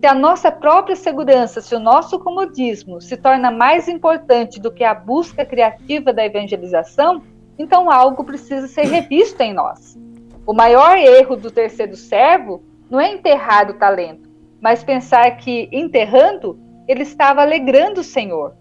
[0.00, 4.84] se a nossa própria segurança, se o nosso comodismo se torna mais importante do que
[4.84, 7.24] a busca criativa da evangelização,
[7.58, 9.98] então algo precisa ser revisto em nós.
[10.46, 14.28] O maior erro do terceiro servo não é enterrar o talento,
[14.60, 18.54] mas pensar que, enterrando, ele estava alegrando o Senhor.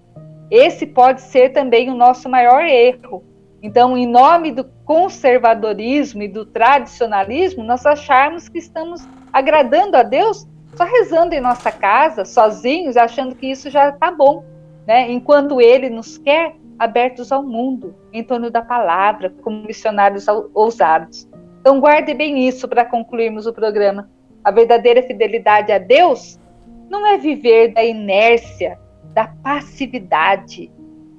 [0.52, 3.24] Esse pode ser também o nosso maior erro.
[3.62, 10.48] Então, em nome do conservadorismo e do tradicionalismo, nós acharmos que estamos agradando a Deus
[10.76, 14.44] só rezando em nossa casa, sozinhos, achando que isso já está bom,
[14.86, 15.12] né?
[15.12, 21.28] Enquanto Ele nos quer abertos ao mundo, em torno da palavra, como missionários ousados.
[21.60, 24.08] Então, guarde bem isso para concluirmos o programa.
[24.48, 26.40] A verdadeira fidelidade a Deus
[26.90, 28.80] não é viver da inércia,
[29.14, 30.72] da passividade,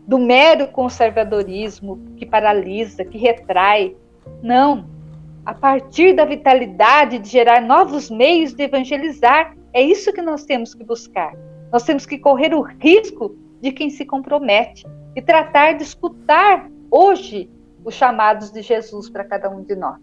[0.06, 3.94] do mero conservadorismo que paralisa, que retrai.
[4.42, 4.86] Não.
[5.44, 9.54] a partir da vitalidade de gerar novos meios de evangelizar.
[9.74, 11.36] É isso que nós temos que buscar.
[11.70, 17.50] Nós temos que correr o risco de quem se compromete e tratar de escutar hoje
[17.84, 20.00] os chamados de Jesus para cada um de nós.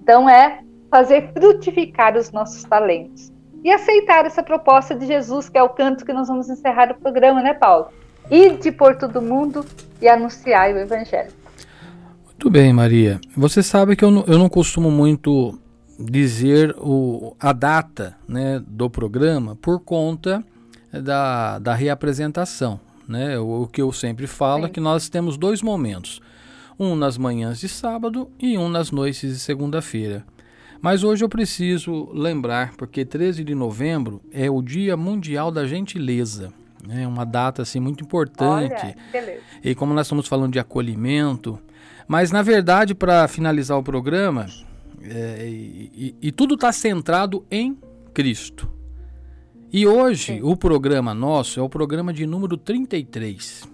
[0.00, 0.62] Então é
[0.94, 3.32] fazer frutificar os nossos talentos
[3.64, 6.94] e aceitar essa proposta de Jesus, que é o canto que nós vamos encerrar o
[6.94, 7.88] programa, né, Paulo?
[8.30, 9.66] Ide por todo mundo
[10.00, 11.32] e anunciar o Evangelho.
[12.26, 13.20] Muito bem, Maria.
[13.36, 15.58] Você sabe que eu não, eu não costumo muito
[15.98, 20.44] dizer o, a data né, do programa por conta
[20.92, 22.78] da, da reapresentação.
[23.08, 23.36] Né?
[23.36, 24.68] O, o que eu sempre falo Sim.
[24.68, 26.20] é que nós temos dois momentos:
[26.78, 30.24] um nas manhãs de sábado e um nas noites de segunda-feira.
[30.84, 36.52] Mas hoje eu preciso lembrar, porque 13 de novembro é o Dia Mundial da Gentileza.
[36.90, 38.94] É uma data assim muito importante.
[39.14, 41.58] Olha, e como nós estamos falando de acolhimento,
[42.06, 44.44] mas na verdade para finalizar o programa,
[45.00, 45.90] é, e,
[46.20, 47.78] e, e, tudo está centrado em
[48.12, 48.70] Cristo.
[49.72, 50.42] E hoje Sim.
[50.42, 53.73] o programa nosso é o programa de número 33.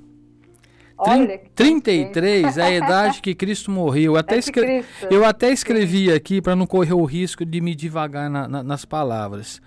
[1.03, 4.13] Olha, 33 é a idade que Cristo morreu.
[4.13, 4.85] Eu até, escre...
[5.11, 8.85] eu até escrevi aqui para não correr o risco de me devagar na, na, nas
[8.85, 9.63] palavras.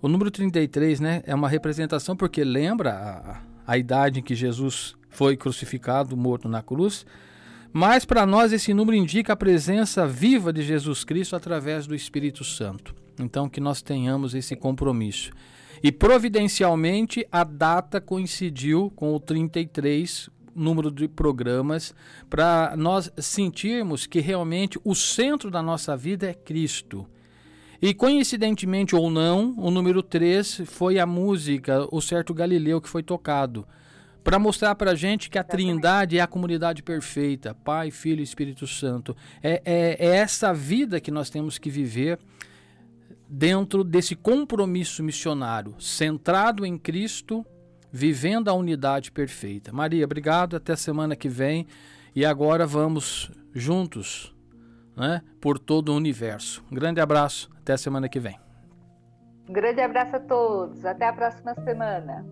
[0.00, 4.94] O número 33 né, é uma representação porque lembra a, a idade em que Jesus
[5.10, 7.04] foi crucificado, morto na cruz.
[7.72, 12.44] Mas para nós esse número indica a presença viva de Jesus Cristo através do Espírito
[12.44, 12.94] Santo.
[13.20, 15.32] Então que nós tenhamos esse compromisso.
[15.82, 21.94] E providencialmente a data coincidiu com o 33, número de programas
[22.28, 27.06] para nós sentirmos que realmente o centro da nossa vida é Cristo.
[27.80, 33.02] E coincidentemente ou não, o número 3 foi a música O Certo Galileu que foi
[33.02, 33.66] tocado.
[34.24, 38.24] Para mostrar para a gente que a Trindade é a comunidade perfeita, Pai, Filho e
[38.24, 39.16] Espírito Santo.
[39.42, 42.18] É, é, é essa vida que nós temos que viver
[43.28, 47.46] dentro desse compromisso missionário, centrado em Cristo
[47.90, 49.72] vivendo a unidade perfeita.
[49.72, 51.66] Maria, obrigado, até semana que vem.
[52.14, 54.34] E agora vamos juntos,
[54.96, 56.64] né, por todo o universo.
[56.70, 58.38] Um grande abraço, até semana que vem.
[59.48, 62.24] Um grande abraço a todos, até a próxima semana.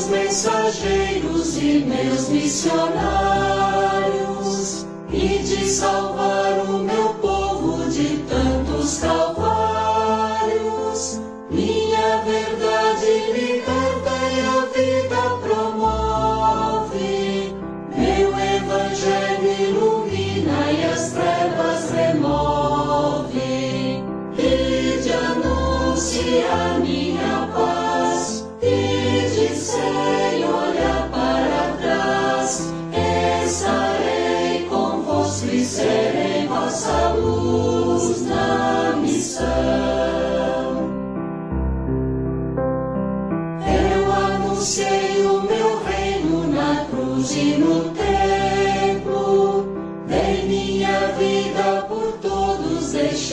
[0.00, 2.86] Meus mensageiros e meus missionários,
[5.12, 7.09] e de salvar o meu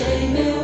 [0.08, 0.57] todos,